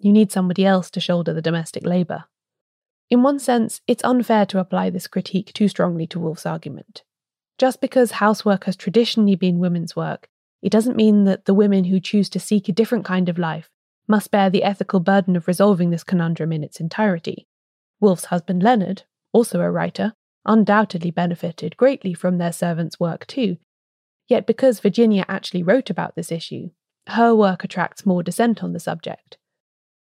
You 0.00 0.12
need 0.12 0.30
somebody 0.30 0.64
else 0.64 0.90
to 0.90 1.00
shoulder 1.00 1.34
the 1.34 1.42
domestic 1.42 1.84
labour. 1.84 2.24
In 3.10 3.22
one 3.22 3.38
sense, 3.38 3.80
it's 3.86 4.04
unfair 4.04 4.46
to 4.46 4.58
apply 4.58 4.90
this 4.90 5.06
critique 5.06 5.52
too 5.52 5.68
strongly 5.68 6.06
to 6.08 6.20
Woolf's 6.20 6.46
argument. 6.46 7.02
Just 7.58 7.80
because 7.80 8.12
housework 8.12 8.64
has 8.64 8.76
traditionally 8.76 9.36
been 9.36 9.58
women's 9.58 9.94
work, 9.94 10.28
it 10.62 10.70
doesn't 10.72 10.96
mean 10.96 11.24
that 11.24 11.44
the 11.44 11.54
women 11.54 11.84
who 11.84 12.00
choose 12.00 12.28
to 12.30 12.40
seek 12.40 12.68
a 12.68 12.72
different 12.72 13.04
kind 13.04 13.28
of 13.28 13.38
life 13.38 13.70
must 14.08 14.30
bear 14.30 14.50
the 14.50 14.64
ethical 14.64 15.00
burden 15.00 15.36
of 15.36 15.46
resolving 15.46 15.90
this 15.90 16.04
conundrum 16.04 16.52
in 16.52 16.64
its 16.64 16.80
entirety. 16.80 17.46
Woolf's 18.00 18.26
husband 18.26 18.62
Leonard, 18.62 19.04
also 19.32 19.60
a 19.60 19.70
writer, 19.70 20.14
undoubtedly 20.44 21.10
benefited 21.10 21.76
greatly 21.76 22.12
from 22.12 22.38
their 22.38 22.52
servants' 22.52 23.00
work 23.00 23.26
too. 23.26 23.56
Yet 24.28 24.46
because 24.46 24.80
Virginia 24.80 25.24
actually 25.28 25.62
wrote 25.62 25.90
about 25.90 26.16
this 26.16 26.32
issue, 26.32 26.70
her 27.08 27.34
work 27.34 27.64
attracts 27.64 28.06
more 28.06 28.22
dissent 28.22 28.62
on 28.62 28.72
the 28.72 28.80
subject. 28.80 29.38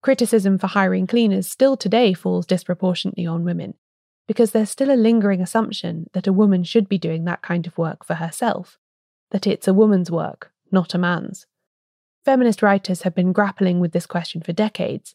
Criticism 0.03 0.59
for 0.59 0.69
hiring 0.69 1.07
cleaners 1.07 1.49
still 1.49 1.77
today 1.77 2.13
falls 2.13 2.47
disproportionately 2.47 3.27
on 3.27 3.45
women, 3.45 3.75
because 4.27 4.51
there's 4.51 4.71
still 4.71 4.91
a 4.91 4.97
lingering 4.97 5.41
assumption 5.41 6.09
that 6.13 6.27
a 6.27 6.33
woman 6.33 6.65
should 6.65 6.89
be 6.89 6.99
doing 6.99 7.25
that 7.25 7.43
kind 7.43 7.67
of 7.67 7.79
work 7.79 8.05
for 8.05 8.15
herself, 8.15 8.79
that 9.31 9.47
it's 9.47 9.69
a 9.69 9.75
woman's 9.75 10.11
work, 10.11 10.53
not 10.71 10.95
a 10.95 10.99
man's. 10.99 11.47
Feminist 12.25 12.63
writers 12.63 13.03
have 13.03 13.15
been 13.15 13.33
grappling 13.33 13.79
with 13.79 13.93
this 13.93 14.07
question 14.07 14.43
for 14.43 14.53
decades, 14.53 15.15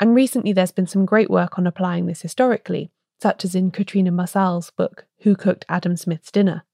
and 0.00 0.14
recently 0.14 0.52
there's 0.52 0.72
been 0.72 0.86
some 0.86 1.06
great 1.06 1.30
work 1.30 1.58
on 1.58 1.66
applying 1.66 2.06
this 2.06 2.22
historically, 2.22 2.90
such 3.20 3.44
as 3.44 3.54
in 3.54 3.70
Katrina 3.70 4.10
Marçal's 4.10 4.70
book, 4.70 5.06
Who 5.20 5.36
Cooked 5.36 5.64
Adam 5.68 5.96
Smith's 5.96 6.30
Dinner? 6.30 6.64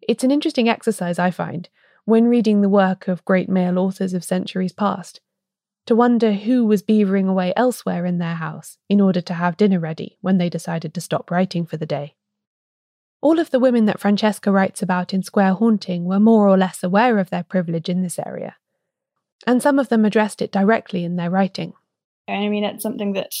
It's 0.00 0.24
an 0.24 0.30
interesting 0.30 0.68
exercise, 0.68 1.18
I 1.18 1.30
find, 1.30 1.68
when 2.04 2.28
reading 2.28 2.60
the 2.60 2.68
work 2.68 3.08
of 3.08 3.24
great 3.24 3.48
male 3.48 3.78
authors 3.78 4.14
of 4.14 4.24
centuries 4.24 4.72
past, 4.72 5.20
to 5.88 5.96
wonder 5.96 6.34
who 6.34 6.66
was 6.66 6.82
beavering 6.82 7.30
away 7.30 7.50
elsewhere 7.56 8.04
in 8.04 8.18
their 8.18 8.34
house 8.34 8.76
in 8.90 9.00
order 9.00 9.22
to 9.22 9.32
have 9.32 9.56
dinner 9.56 9.80
ready 9.80 10.18
when 10.20 10.36
they 10.36 10.50
decided 10.50 10.92
to 10.92 11.00
stop 11.00 11.30
writing 11.30 11.64
for 11.64 11.78
the 11.78 11.86
day. 11.86 12.14
All 13.22 13.38
of 13.38 13.50
the 13.50 13.58
women 13.58 13.86
that 13.86 13.98
Francesca 13.98 14.52
writes 14.52 14.82
about 14.82 15.14
in 15.14 15.22
Square 15.22 15.54
Haunting 15.54 16.04
were 16.04 16.20
more 16.20 16.46
or 16.46 16.58
less 16.58 16.84
aware 16.84 17.18
of 17.18 17.30
their 17.30 17.42
privilege 17.42 17.88
in 17.88 18.02
this 18.02 18.18
area, 18.18 18.56
and 19.46 19.62
some 19.62 19.78
of 19.78 19.88
them 19.88 20.04
addressed 20.04 20.42
it 20.42 20.52
directly 20.52 21.04
in 21.04 21.16
their 21.16 21.30
writing. 21.30 21.72
I 22.28 22.48
mean, 22.48 22.64
it's 22.64 22.82
something 22.82 23.14
that 23.14 23.32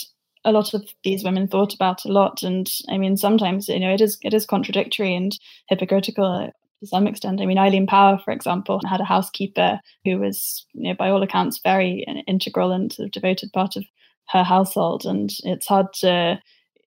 a 0.42 0.50
lot 0.50 0.72
of 0.72 0.88
these 1.04 1.22
women 1.24 1.48
thought 1.48 1.74
about 1.74 2.06
a 2.06 2.12
lot 2.12 2.42
and 2.42 2.70
i 2.88 2.96
mean 2.96 3.16
sometimes 3.16 3.68
you 3.68 3.80
know 3.80 3.92
it 3.92 4.00
is 4.00 4.18
it 4.22 4.32
is 4.32 4.46
contradictory 4.46 5.12
and 5.12 5.36
hypocritical 5.68 6.50
to 6.80 6.86
some 6.86 7.06
extent 7.06 7.40
i 7.40 7.46
mean 7.46 7.58
eileen 7.58 7.86
power 7.86 8.18
for 8.24 8.32
example 8.32 8.80
had 8.88 9.00
a 9.00 9.04
housekeeper 9.04 9.80
who 10.04 10.18
was 10.18 10.66
you 10.74 10.88
know 10.88 10.94
by 10.94 11.08
all 11.08 11.22
accounts 11.22 11.60
very 11.62 12.04
integral 12.26 12.72
and 12.72 12.92
sort 12.92 13.06
of 13.06 13.12
devoted 13.12 13.52
part 13.52 13.76
of 13.76 13.84
her 14.28 14.42
household 14.42 15.04
and 15.04 15.30
it's 15.44 15.66
hard 15.66 15.86
to 15.92 16.38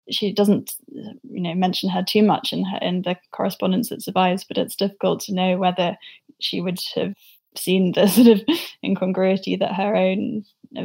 she 0.09 0.33
doesn't 0.33 0.73
you 0.87 1.41
know 1.41 1.53
mention 1.53 1.89
her 1.89 2.03
too 2.03 2.23
much 2.23 2.51
in 2.51 2.63
her 2.65 2.77
in 2.81 3.01
the 3.03 3.15
correspondence 3.31 3.89
that 3.89 4.01
survives 4.01 4.43
but 4.43 4.57
it's 4.57 4.75
difficult 4.75 5.19
to 5.19 5.33
know 5.33 5.57
whether 5.57 5.95
she 6.39 6.61
would 6.61 6.79
have 6.95 7.13
seen 7.55 7.91
the 7.93 8.07
sort 8.07 8.27
of 8.27 8.41
incongruity 8.83 9.55
that 9.55 9.75
her 9.75 9.95
own 9.95 10.43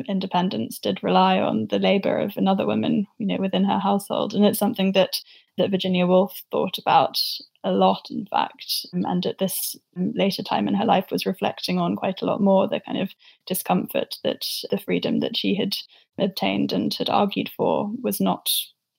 independence 0.08 0.78
did 0.78 1.02
rely 1.02 1.38
on 1.38 1.66
the 1.70 1.78
labor 1.78 2.18
of 2.18 2.36
another 2.36 2.66
woman, 2.66 3.06
you 3.18 3.26
know, 3.26 3.36
within 3.38 3.64
her 3.64 3.78
household. 3.78 4.34
And 4.34 4.44
it's 4.44 4.58
something 4.58 4.92
that 4.92 5.10
that 5.58 5.70
Virginia 5.70 6.06
Woolf 6.06 6.42
thought 6.50 6.78
about 6.78 7.18
a 7.64 7.72
lot, 7.72 8.06
in 8.10 8.26
fact, 8.26 8.86
and 8.92 9.26
at 9.26 9.38
this 9.38 9.76
later 9.94 10.42
time 10.42 10.68
in 10.68 10.74
her 10.74 10.84
life 10.84 11.06
was 11.10 11.26
reflecting 11.26 11.78
on 11.78 11.96
quite 11.96 12.22
a 12.22 12.24
lot 12.24 12.40
more 12.40 12.68
the 12.68 12.80
kind 12.80 12.98
of 12.98 13.10
discomfort 13.46 14.16
that 14.22 14.42
the 14.70 14.78
freedom 14.78 15.20
that 15.20 15.36
she 15.36 15.54
had 15.54 15.74
obtained 16.18 16.72
and 16.72 16.94
had 16.94 17.10
argued 17.10 17.50
for 17.56 17.90
was 18.02 18.20
not 18.20 18.48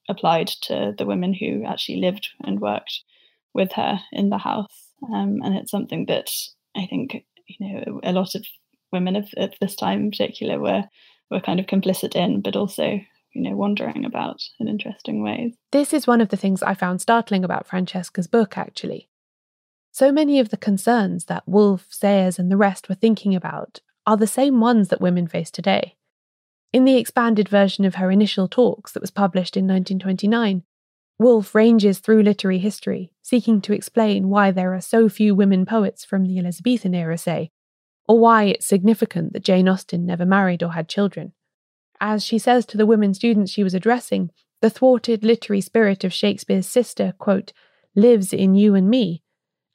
applied 0.09 0.47
to 0.47 0.93
the 0.97 1.05
women 1.05 1.33
who 1.33 1.63
actually 1.65 1.99
lived 1.99 2.29
and 2.43 2.59
worked 2.59 3.01
with 3.53 3.71
her 3.73 3.99
in 4.11 4.29
the 4.29 4.37
house. 4.37 4.91
Um, 5.13 5.41
and 5.43 5.55
it's 5.55 5.71
something 5.71 6.05
that 6.07 6.29
I 6.75 6.85
think 6.85 7.23
you 7.47 7.67
know 7.67 7.99
a 8.03 8.11
lot 8.11 8.35
of 8.35 8.45
women 8.91 9.15
of, 9.15 9.29
at 9.37 9.55
this 9.59 9.75
time 9.75 10.01
in 10.01 10.11
particular 10.11 10.59
were 10.59 10.83
were 11.29 11.41
kind 11.41 11.59
of 11.59 11.65
complicit 11.65 12.15
in, 12.15 12.41
but 12.41 12.55
also 12.55 12.99
you 13.37 13.43
know 13.43 13.55
wondering 13.55 14.03
about 14.03 14.41
in 14.59 14.67
interesting 14.67 15.21
ways. 15.21 15.53
This 15.71 15.93
is 15.93 16.07
one 16.07 16.21
of 16.21 16.29
the 16.29 16.37
things 16.37 16.63
I 16.63 16.73
found 16.73 17.01
startling 17.01 17.43
about 17.43 17.67
Francesca's 17.67 18.27
book, 18.27 18.57
actually. 18.57 19.09
So 19.91 20.11
many 20.11 20.39
of 20.39 20.49
the 20.49 20.57
concerns 20.57 21.25
that 21.25 21.47
Woolf, 21.47 21.85
Sayers, 21.89 22.39
and 22.39 22.51
the 22.51 22.57
rest 22.57 22.89
were 22.89 22.95
thinking 22.95 23.35
about 23.35 23.79
are 24.07 24.17
the 24.17 24.25
same 24.25 24.59
ones 24.59 24.89
that 24.89 25.01
women 25.01 25.27
face 25.27 25.51
today. 25.51 25.95
In 26.73 26.83
the 26.83 26.97
expanded 26.97 27.47
version 27.47 27.85
of 27.85 27.95
her 27.95 28.09
initial 28.09 28.47
talks 28.47 28.91
that 28.91 29.01
was 29.01 29.11
published 29.11 29.55
in 29.55 29.65
1929, 29.65 30.63
Woolf 31.19 31.53
ranges 31.53 31.99
through 31.99 32.23
literary 32.23 32.59
history, 32.59 33.11
seeking 33.21 33.61
to 33.61 33.73
explain 33.73 34.29
why 34.29 34.49
there 34.49 34.73
are 34.73 34.81
so 34.81 35.09
few 35.09 35.35
women 35.35 35.65
poets 35.65 36.03
from 36.03 36.25
the 36.25 36.39
Elizabethan 36.39 36.95
era, 36.95 37.17
say, 37.17 37.51
or 38.07 38.19
why 38.19 38.45
it's 38.45 38.65
significant 38.65 39.33
that 39.33 39.43
Jane 39.43 39.69
Austen 39.69 40.05
never 40.07 40.25
married 40.25 40.63
or 40.63 40.73
had 40.73 40.89
children. 40.89 41.33
As 41.99 42.23
she 42.23 42.37
says 42.37 42.65
to 42.67 42.77
the 42.77 42.85
women 42.85 43.13
students 43.13 43.51
she 43.51 43.63
was 43.63 43.73
addressing, 43.73 44.31
the 44.61 44.69
thwarted 44.69 45.23
literary 45.23 45.61
spirit 45.61 46.03
of 46.03 46.13
Shakespeare's 46.13 46.67
sister, 46.67 47.13
quote, 47.17 47.53
lives 47.95 48.33
in 48.33 48.55
you 48.55 48.75
and 48.75 48.89
me, 48.89 49.23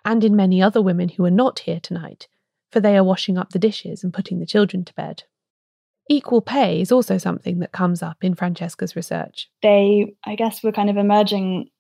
and 0.05 0.25
in 0.25 0.37
many 0.37 0.63
other 0.63 0.83
women 0.83 1.11
who 1.11 1.25
are 1.25 1.31
not 1.31 1.61
here 1.61 1.81
tonight, 1.81 2.29
for 2.71 2.81
they 2.81 2.97
are 2.97 3.05
washing 3.05 3.39
up 3.39 3.51
the 3.51 3.59
dishes 3.59 4.03
and 4.03 4.15
putting 4.15 4.39
the 4.39 4.47
children 4.47 4.85
to 4.85 4.95
bed. 4.95 5.25
Equal 6.09 6.41
pay 6.41 6.81
is 6.81 6.91
also 6.91 7.17
something 7.19 7.61
that 7.61 7.73
comes 7.73 8.03
up 8.03 8.19
in 8.23 8.35
Francesca's 8.35 8.97
research. 8.97 9.49
They, 9.63 10.15
I 10.25 10.35
guess, 10.35 10.63
were 10.63 10.73
kind 10.73 10.91
of 10.91 10.97
emerging 10.97 11.71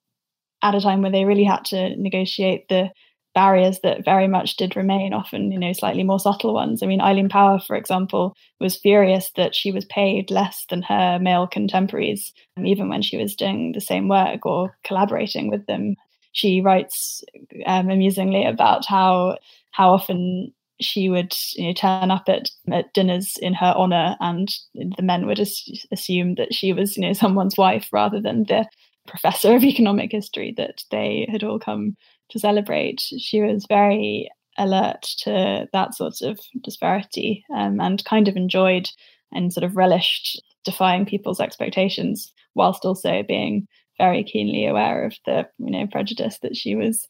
at 0.62 0.74
a 0.74 0.80
time 0.80 1.02
where 1.02 1.10
they 1.10 1.24
really 1.24 1.44
had 1.44 1.64
to 1.66 1.96
negotiate 1.96 2.68
the 2.68 2.90
barriers 3.34 3.80
that 3.82 4.04
very 4.04 4.28
much 4.28 4.56
did 4.56 4.76
remain, 4.76 5.12
often, 5.12 5.50
you 5.52 5.58
know, 5.58 5.72
slightly 5.72 6.02
more 6.02 6.20
subtle 6.20 6.54
ones. 6.54 6.82
I 6.82 6.86
mean, 6.86 7.00
Eileen 7.00 7.28
Power, 7.28 7.58
for 7.58 7.76
example, 7.76 8.34
was 8.60 8.76
furious 8.76 9.30
that 9.36 9.54
she 9.54 9.72
was 9.72 9.84
paid 9.86 10.30
less 10.30 10.64
than 10.68 10.82
her 10.82 11.18
male 11.20 11.46
contemporaries, 11.46 12.32
um, 12.56 12.66
even 12.66 12.88
when 12.88 13.02
she 13.02 13.16
was 13.16 13.34
doing 13.34 13.72
the 13.72 13.80
same 13.80 14.08
work 14.08 14.44
or 14.44 14.76
collaborating 14.84 15.48
with 15.48 15.66
them. 15.66 15.96
She 16.32 16.60
writes 16.60 17.22
um, 17.66 17.90
amusingly 17.90 18.44
about 18.44 18.86
how 18.86 19.38
how 19.72 19.92
often 19.92 20.52
she 20.80 21.08
would 21.08 21.34
you 21.54 21.68
know, 21.68 21.72
turn 21.72 22.10
up 22.10 22.24
at, 22.28 22.50
at 22.70 22.92
dinners 22.92 23.36
in 23.40 23.54
her 23.54 23.72
honor, 23.76 24.16
and 24.20 24.48
the 24.74 25.02
men 25.02 25.26
would 25.26 25.40
as- 25.40 25.86
assume 25.92 26.34
that 26.34 26.52
she 26.52 26.72
was, 26.72 26.96
you 26.96 27.02
know, 27.02 27.12
someone's 27.12 27.56
wife 27.56 27.88
rather 27.92 28.20
than 28.20 28.44
the 28.44 28.66
professor 29.06 29.56
of 29.56 29.64
economic 29.64 30.12
history 30.12 30.54
that 30.56 30.84
they 30.90 31.26
had 31.30 31.42
all 31.42 31.58
come 31.58 31.96
to 32.32 32.38
celebrate. 32.38 33.00
She 33.00 33.40
was 33.40 33.66
very 33.68 34.28
alert 34.58 35.02
to 35.18 35.68
that 35.72 35.94
sort 35.94 36.20
of 36.22 36.38
disparity 36.62 37.44
um, 37.54 37.80
and 37.80 38.04
kind 38.04 38.28
of 38.28 38.36
enjoyed 38.36 38.88
and 39.32 39.52
sort 39.52 39.64
of 39.64 39.76
relished 39.76 40.42
defying 40.64 41.06
people's 41.06 41.40
expectations 41.40 42.32
whilst 42.54 42.84
also 42.84 43.22
being 43.22 43.66
very 43.98 44.24
keenly 44.24 44.66
aware 44.66 45.04
of 45.04 45.14
the 45.26 45.46
you 45.58 45.70
know 45.70 45.86
prejudice 45.86 46.38
that 46.42 46.56
she 46.56 46.74
was 46.74 47.06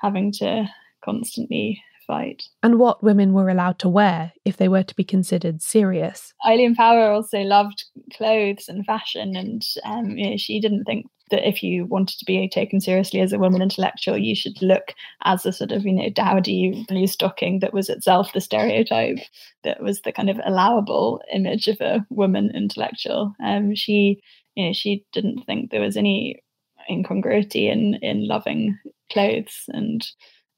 having 0.00 0.32
to 0.32 0.68
constantly 1.04 1.82
fight. 2.06 2.42
And 2.62 2.78
what 2.78 3.02
women 3.02 3.32
were 3.32 3.48
allowed 3.48 3.78
to 3.80 3.88
wear 3.88 4.32
if 4.44 4.56
they 4.56 4.68
were 4.68 4.84
to 4.84 4.94
be 4.94 5.04
considered 5.04 5.60
serious. 5.60 6.32
Eileen 6.46 6.74
Power 6.74 7.10
also 7.10 7.40
loved 7.40 7.84
clothes 8.12 8.68
and 8.68 8.86
fashion, 8.86 9.36
and 9.36 9.62
um, 9.84 10.16
you 10.16 10.30
know, 10.30 10.36
she 10.36 10.60
didn't 10.60 10.84
think 10.84 11.06
that 11.30 11.46
if 11.46 11.62
you 11.62 11.86
wanted 11.86 12.18
to 12.18 12.24
be 12.24 12.48
taken 12.48 12.80
seriously 12.80 13.20
as 13.20 13.32
a 13.32 13.38
woman 13.38 13.62
intellectual, 13.62 14.16
you 14.16 14.34
should 14.34 14.60
look 14.62 14.94
as 15.24 15.44
a 15.44 15.52
sort 15.52 15.72
of, 15.72 15.84
you 15.84 15.92
know, 15.92 16.08
dowdy 16.10 16.84
blue 16.88 17.06
stocking 17.06 17.60
that 17.60 17.72
was 17.72 17.88
itself 17.88 18.32
the 18.32 18.40
stereotype 18.40 19.18
that 19.64 19.82
was 19.82 20.02
the 20.02 20.12
kind 20.12 20.30
of 20.30 20.40
allowable 20.44 21.20
image 21.32 21.68
of 21.68 21.80
a 21.80 22.06
woman 22.10 22.50
intellectual. 22.54 23.34
Um, 23.42 23.74
she, 23.74 24.20
you 24.54 24.66
know, 24.66 24.72
she 24.72 25.04
didn't 25.12 25.42
think 25.46 25.70
there 25.70 25.80
was 25.80 25.96
any 25.96 26.42
incongruity 26.88 27.68
in 27.68 27.94
in 28.02 28.28
loving 28.28 28.78
clothes 29.12 29.64
and 29.68 30.06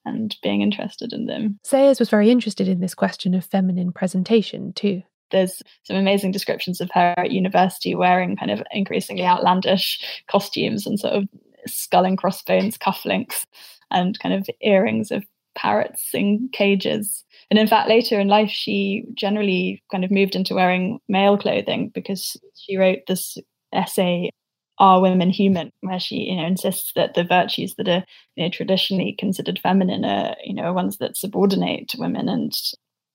and 0.04 0.36
being 0.42 0.62
interested 0.62 1.12
in 1.12 1.26
them. 1.26 1.58
Sayers 1.64 1.98
was 1.98 2.10
very 2.10 2.30
interested 2.30 2.68
in 2.68 2.80
this 2.80 2.94
question 2.94 3.34
of 3.34 3.44
feminine 3.44 3.92
presentation 3.92 4.72
too 4.72 5.02
there's 5.30 5.62
some 5.84 5.96
amazing 5.96 6.32
descriptions 6.32 6.80
of 6.80 6.90
her 6.92 7.14
at 7.16 7.30
university 7.30 7.94
wearing 7.94 8.36
kind 8.36 8.50
of 8.50 8.62
increasingly 8.72 9.24
outlandish 9.24 10.00
costumes 10.30 10.86
and 10.86 10.98
sort 10.98 11.14
of 11.14 11.28
skull 11.66 12.04
and 12.04 12.18
crossbones 12.18 12.78
cufflinks 12.78 13.44
and 13.90 14.18
kind 14.18 14.34
of 14.34 14.48
earrings 14.60 15.10
of 15.10 15.24
parrots 15.54 16.10
in 16.14 16.48
cages. 16.52 17.24
And 17.50 17.58
in 17.58 17.66
fact, 17.66 17.88
later 17.88 18.20
in 18.20 18.28
life, 18.28 18.50
she 18.50 19.04
generally 19.14 19.82
kind 19.90 20.04
of 20.04 20.10
moved 20.10 20.34
into 20.34 20.54
wearing 20.54 21.00
male 21.08 21.36
clothing 21.36 21.90
because 21.94 22.36
she 22.54 22.76
wrote 22.76 23.00
this 23.08 23.36
essay, 23.72 24.30
Are 24.78 25.00
Women 25.00 25.30
Human? 25.30 25.72
where 25.80 25.98
she, 25.98 26.16
you 26.16 26.36
know, 26.36 26.46
insists 26.46 26.92
that 26.94 27.14
the 27.14 27.24
virtues 27.24 27.74
that 27.76 27.88
are, 27.88 28.04
you 28.36 28.44
know, 28.44 28.50
traditionally 28.50 29.16
considered 29.18 29.58
feminine 29.62 30.04
are, 30.04 30.36
you 30.44 30.54
know, 30.54 30.72
ones 30.72 30.98
that 30.98 31.16
subordinate 31.16 31.92
women 31.98 32.28
and 32.28 32.52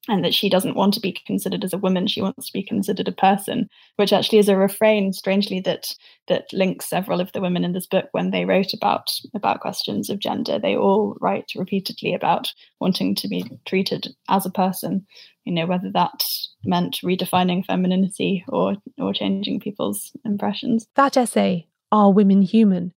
and 0.09 0.23
that 0.23 0.33
she 0.33 0.49
doesn't 0.49 0.75
want 0.75 0.93
to 0.93 0.99
be 0.99 1.13
considered 1.25 1.63
as 1.63 1.71
a 1.71 1.77
woman 1.77 2.07
she 2.07 2.21
wants 2.21 2.47
to 2.47 2.53
be 2.53 2.63
considered 2.63 3.07
a 3.07 3.13
person 3.13 3.69
which 3.95 4.11
actually 4.11 4.37
is 4.37 4.49
a 4.49 4.57
refrain 4.57 5.13
strangely 5.13 5.59
that 5.61 5.87
that 6.27 6.45
links 6.51 6.89
several 6.89 7.21
of 7.21 7.31
the 7.31 7.41
women 7.41 7.63
in 7.63 7.73
this 7.73 7.85
book 7.85 8.05
when 8.11 8.31
they 8.31 8.45
wrote 8.45 8.73
about 8.73 9.09
about 9.33 9.59
questions 9.59 10.09
of 10.09 10.19
gender. 10.19 10.59
They 10.59 10.75
all 10.75 11.17
write 11.21 11.51
repeatedly 11.55 12.13
about 12.13 12.51
wanting 12.79 13.15
to 13.15 13.27
be 13.27 13.45
treated 13.65 14.15
as 14.29 14.45
a 14.45 14.51
person 14.51 15.05
you 15.45 15.53
know 15.53 15.65
whether 15.65 15.91
that 15.91 16.23
meant 16.63 16.99
redefining 17.03 17.65
femininity 17.65 18.45
or 18.47 18.75
or 18.97 19.13
changing 19.13 19.59
people's 19.59 20.11
impressions. 20.25 20.87
That 20.95 21.17
essay 21.17 21.67
are 21.91 22.11
women 22.11 22.41
human? 22.41 22.93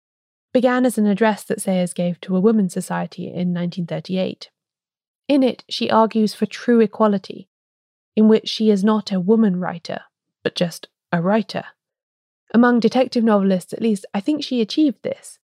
began 0.53 0.85
as 0.87 0.97
an 0.97 1.05
address 1.05 1.43
that 1.43 1.61
sayers 1.61 1.93
gave 1.93 2.19
to 2.21 2.35
a 2.35 2.39
women's 2.39 2.73
society 2.73 3.25
in 3.25 3.53
1938 3.53 4.49
in 5.27 5.43
it, 5.43 5.63
she 5.69 5.89
argues 5.89 6.33
for 6.33 6.45
true 6.45 6.79
equality, 6.79 7.49
in 8.15 8.27
which 8.27 8.47
she 8.47 8.69
is 8.69 8.83
not 8.83 9.11
a 9.11 9.19
woman 9.19 9.59
writer, 9.59 10.01
but 10.43 10.55
just 10.55 10.87
a 11.11 11.21
writer. 11.21 11.65
Among 12.53 12.79
detective 12.79 13.23
novelists, 13.23 13.73
at 13.73 13.81
least, 13.81 14.05
I 14.13 14.21
think 14.21 14.43
she 14.43 14.61
achieved 14.61 15.03
this. 15.03 15.39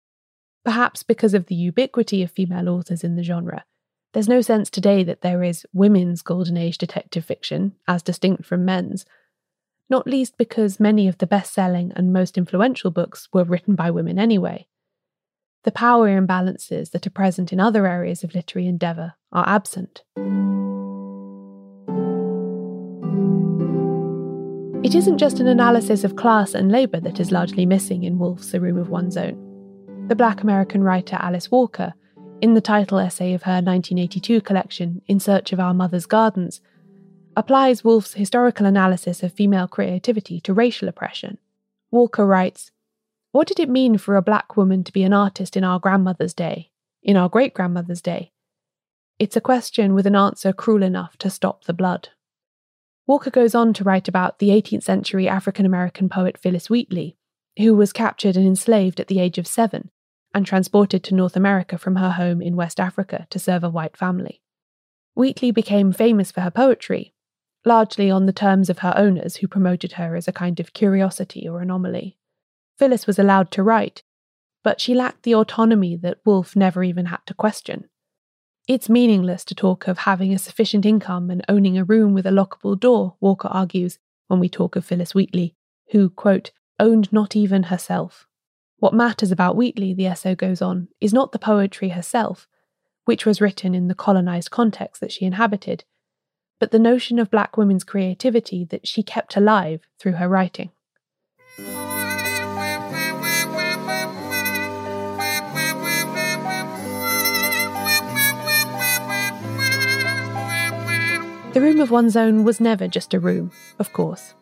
Perhaps 0.64 1.02
because 1.02 1.34
of 1.34 1.46
the 1.46 1.56
ubiquity 1.56 2.22
of 2.22 2.30
female 2.30 2.68
authors 2.68 3.02
in 3.02 3.16
the 3.16 3.24
genre, 3.24 3.64
there's 4.12 4.28
no 4.28 4.40
sense 4.40 4.70
today 4.70 5.02
that 5.02 5.22
there 5.22 5.42
is 5.42 5.66
women's 5.72 6.22
golden 6.22 6.56
age 6.56 6.78
detective 6.78 7.24
fiction, 7.24 7.74
as 7.88 8.02
distinct 8.02 8.44
from 8.44 8.64
men's, 8.64 9.04
not 9.90 10.06
least 10.06 10.38
because 10.38 10.78
many 10.78 11.08
of 11.08 11.18
the 11.18 11.26
best 11.26 11.52
selling 11.52 11.92
and 11.96 12.12
most 12.12 12.38
influential 12.38 12.90
books 12.90 13.28
were 13.32 13.44
written 13.44 13.74
by 13.74 13.90
women 13.90 14.18
anyway 14.18 14.66
the 15.64 15.72
power 15.72 16.08
imbalances 16.08 16.90
that 16.90 17.06
are 17.06 17.10
present 17.10 17.52
in 17.52 17.60
other 17.60 17.86
areas 17.86 18.24
of 18.24 18.34
literary 18.34 18.66
endeavour 18.66 19.14
are 19.30 19.48
absent. 19.48 20.02
It 24.84 24.96
isn't 24.96 25.18
just 25.18 25.38
an 25.38 25.46
analysis 25.46 26.02
of 26.02 26.16
class 26.16 26.54
and 26.54 26.72
labour 26.72 26.98
that 27.00 27.20
is 27.20 27.30
largely 27.30 27.64
missing 27.64 28.02
in 28.02 28.18
Woolf's 28.18 28.50
The 28.50 28.60
Room 28.60 28.76
of 28.76 28.88
One's 28.88 29.16
Own. 29.16 30.06
The 30.08 30.16
black 30.16 30.42
American 30.42 30.82
writer 30.82 31.16
Alice 31.20 31.50
Walker, 31.50 31.94
in 32.40 32.54
the 32.54 32.60
title 32.60 32.98
essay 32.98 33.32
of 33.32 33.44
her 33.44 33.52
1982 33.52 34.40
collection, 34.40 35.00
In 35.06 35.20
Search 35.20 35.52
of 35.52 35.60
Our 35.60 35.72
Mother's 35.72 36.06
Gardens, 36.06 36.60
applies 37.36 37.84
Woolf's 37.84 38.14
historical 38.14 38.66
analysis 38.66 39.22
of 39.22 39.32
female 39.32 39.68
creativity 39.68 40.40
to 40.40 40.52
racial 40.52 40.88
oppression. 40.88 41.38
Walker 41.92 42.26
writes 42.26 42.72
what 43.32 43.48
did 43.48 43.58
it 43.58 43.68
mean 43.68 43.98
for 43.98 44.16
a 44.16 44.22
black 44.22 44.56
woman 44.56 44.84
to 44.84 44.92
be 44.92 45.02
an 45.02 45.12
artist 45.12 45.56
in 45.56 45.64
our 45.64 45.80
grandmother's 45.80 46.34
day, 46.34 46.70
in 47.02 47.16
our 47.16 47.30
great 47.30 47.54
grandmother's 47.54 48.02
day? 48.02 48.30
It's 49.18 49.36
a 49.36 49.40
question 49.40 49.94
with 49.94 50.06
an 50.06 50.14
answer 50.14 50.52
cruel 50.52 50.82
enough 50.82 51.16
to 51.18 51.30
stop 51.30 51.64
the 51.64 51.72
blood. 51.72 52.10
Walker 53.06 53.30
goes 53.30 53.54
on 53.54 53.72
to 53.74 53.84
write 53.84 54.06
about 54.06 54.38
the 54.38 54.50
18th 54.50 54.82
century 54.82 55.28
African 55.28 55.64
American 55.64 56.08
poet 56.08 56.36
Phillis 56.36 56.68
Wheatley, 56.68 57.16
who 57.58 57.74
was 57.74 57.92
captured 57.92 58.36
and 58.36 58.46
enslaved 58.46 59.00
at 59.00 59.08
the 59.08 59.18
age 59.18 59.38
of 59.38 59.46
seven 59.46 59.90
and 60.34 60.46
transported 60.46 61.02
to 61.04 61.14
North 61.14 61.36
America 61.36 61.78
from 61.78 61.96
her 61.96 62.12
home 62.12 62.40
in 62.42 62.56
West 62.56 62.78
Africa 62.78 63.26
to 63.30 63.38
serve 63.38 63.64
a 63.64 63.70
white 63.70 63.96
family. 63.96 64.42
Wheatley 65.14 65.50
became 65.50 65.92
famous 65.92 66.30
for 66.30 66.42
her 66.42 66.50
poetry, 66.50 67.12
largely 67.64 68.10
on 68.10 68.26
the 68.26 68.32
terms 68.32 68.70
of 68.70 68.80
her 68.80 68.94
owners 68.96 69.36
who 69.36 69.48
promoted 69.48 69.92
her 69.92 70.16
as 70.16 70.28
a 70.28 70.32
kind 70.32 70.60
of 70.60 70.72
curiosity 70.72 71.48
or 71.48 71.60
anomaly. 71.60 72.18
Phillis 72.78 73.06
was 73.06 73.18
allowed 73.18 73.50
to 73.52 73.62
write, 73.62 74.02
but 74.62 74.80
she 74.80 74.94
lacked 74.94 75.22
the 75.22 75.34
autonomy 75.34 75.96
that 75.96 76.18
Woolf 76.24 76.56
never 76.56 76.82
even 76.82 77.06
had 77.06 77.20
to 77.26 77.34
question. 77.34 77.88
It's 78.68 78.88
meaningless 78.88 79.44
to 79.46 79.54
talk 79.54 79.88
of 79.88 79.98
having 79.98 80.32
a 80.32 80.38
sufficient 80.38 80.86
income 80.86 81.30
and 81.30 81.44
owning 81.48 81.76
a 81.76 81.84
room 81.84 82.14
with 82.14 82.26
a 82.26 82.30
lockable 82.30 82.78
door, 82.78 83.16
Walker 83.20 83.48
argues, 83.48 83.98
when 84.28 84.38
we 84.38 84.48
talk 84.48 84.76
of 84.76 84.84
Phillis 84.84 85.14
Wheatley, 85.14 85.56
who, 85.90 86.10
quote, 86.10 86.52
owned 86.78 87.12
not 87.12 87.34
even 87.34 87.64
herself. 87.64 88.26
What 88.78 88.94
matters 88.94 89.30
about 89.30 89.56
Wheatley, 89.56 89.94
the 89.94 90.06
essay 90.06 90.34
goes 90.34 90.62
on, 90.62 90.88
is 91.00 91.12
not 91.12 91.32
the 91.32 91.38
poetry 91.38 91.90
herself, 91.90 92.48
which 93.04 93.26
was 93.26 93.40
written 93.40 93.74
in 93.74 93.88
the 93.88 93.94
colonised 93.94 94.50
context 94.50 95.00
that 95.00 95.12
she 95.12 95.24
inhabited, 95.24 95.84
but 96.60 96.70
the 96.70 96.78
notion 96.78 97.18
of 97.18 97.30
black 97.30 97.56
women's 97.56 97.84
creativity 97.84 98.64
that 98.66 98.86
she 98.86 99.02
kept 99.02 99.36
alive 99.36 99.82
through 99.98 100.12
her 100.12 100.28
writing. 100.28 100.70
The 111.52 111.60
room 111.60 111.80
of 111.80 111.90
one's 111.90 112.16
own 112.16 112.44
was 112.44 112.60
never 112.60 112.88
just 112.88 113.12
a 113.12 113.20
room, 113.20 113.52
of 113.78 113.92
course. 113.92 114.32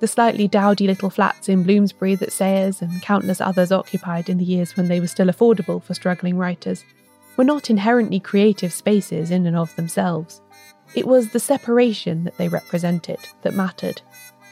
The 0.00 0.06
slightly 0.06 0.46
dowdy 0.46 0.86
little 0.86 1.08
flats 1.08 1.48
in 1.48 1.62
Bloomsbury 1.62 2.16
that 2.16 2.34
Sayers 2.34 2.82
and 2.82 3.00
countless 3.00 3.40
others 3.40 3.72
occupied 3.72 4.28
in 4.28 4.36
the 4.36 4.44
years 4.44 4.76
when 4.76 4.88
they 4.88 5.00
were 5.00 5.06
still 5.06 5.28
affordable 5.28 5.82
for 5.82 5.94
struggling 5.94 6.36
writers 6.36 6.84
were 7.38 7.44
not 7.44 7.70
inherently 7.70 8.20
creative 8.20 8.74
spaces 8.74 9.30
in 9.30 9.46
and 9.46 9.56
of 9.56 9.74
themselves. 9.74 10.42
It 10.94 11.08
was 11.08 11.30
the 11.30 11.40
separation 11.40 12.24
that 12.24 12.36
they 12.36 12.48
represented 12.48 13.20
that 13.40 13.54
mattered. 13.54 14.02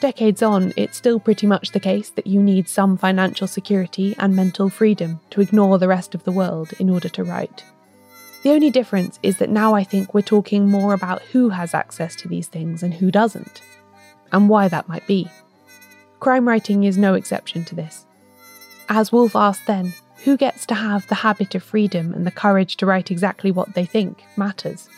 Decades 0.01 0.43
on, 0.43 0.73
it's 0.79 0.97
still 0.97 1.21
pretty 1.21 1.47
much 1.47 1.73
the 1.73 1.81
case 1.81 2.09
that 2.09 2.27
you 2.27 2.43
need 2.43 2.71
some 2.71 2.97
financial 2.97 3.47
security 3.47 4.17
and 4.19 4.35
mental 4.35 4.71
freedom 4.71 5.21
to 5.29 5.43
ignore 5.43 5.79
the 5.79 5.89
rest 5.89 6.15
of 6.15 6.25
the 6.25 6.33
world 6.33 6.73
in 6.81 6.89
order 6.89 7.11
to 7.11 7.23
write. 7.23 7.65
The 8.43 8.53
only 8.53 8.71
difference 8.71 9.19
is 9.23 9.39
that 9.39 9.51
now 9.51 9.75
I 9.75 9.83
think 9.83 10.15
we're 10.15 10.21
talking 10.21 10.69
more 10.69 10.95
about 10.95 11.23
who 11.23 11.49
has 11.49 11.75
access 11.75 12.15
to 12.17 12.29
these 12.29 12.47
things 12.47 12.83
and 12.83 12.95
who 12.95 13.11
doesn't, 13.11 13.61
and 14.31 14.49
why 14.49 14.69
that 14.69 14.89
might 14.89 15.07
be. 15.07 15.29
Crime 16.21 16.47
writing 16.47 16.85
is 16.85 16.97
no 16.97 17.15
exception 17.15 17.65
to 17.65 17.75
this. 17.75 18.07
As 18.89 19.11
Woolf 19.11 19.35
asked 19.35 19.67
then, 19.67 19.95
who 20.25 20.37
gets 20.37 20.65
to 20.67 20.75
have 20.75 21.07
the 21.09 21.17
habit 21.17 21.55
of 21.55 21.63
freedom 21.63 22.15
and 22.15 22.25
the 22.27 22.31
courage 22.31 22.77
to 22.77 22.87
write 22.87 23.11
exactly 23.11 23.51
what 23.51 23.75
they 23.75 23.85
think 23.85 24.23
matters? 24.37 24.89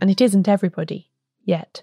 And 0.00 0.10
it 0.10 0.20
isn't 0.20 0.48
everybody, 0.48 1.08
yet. 1.44 1.82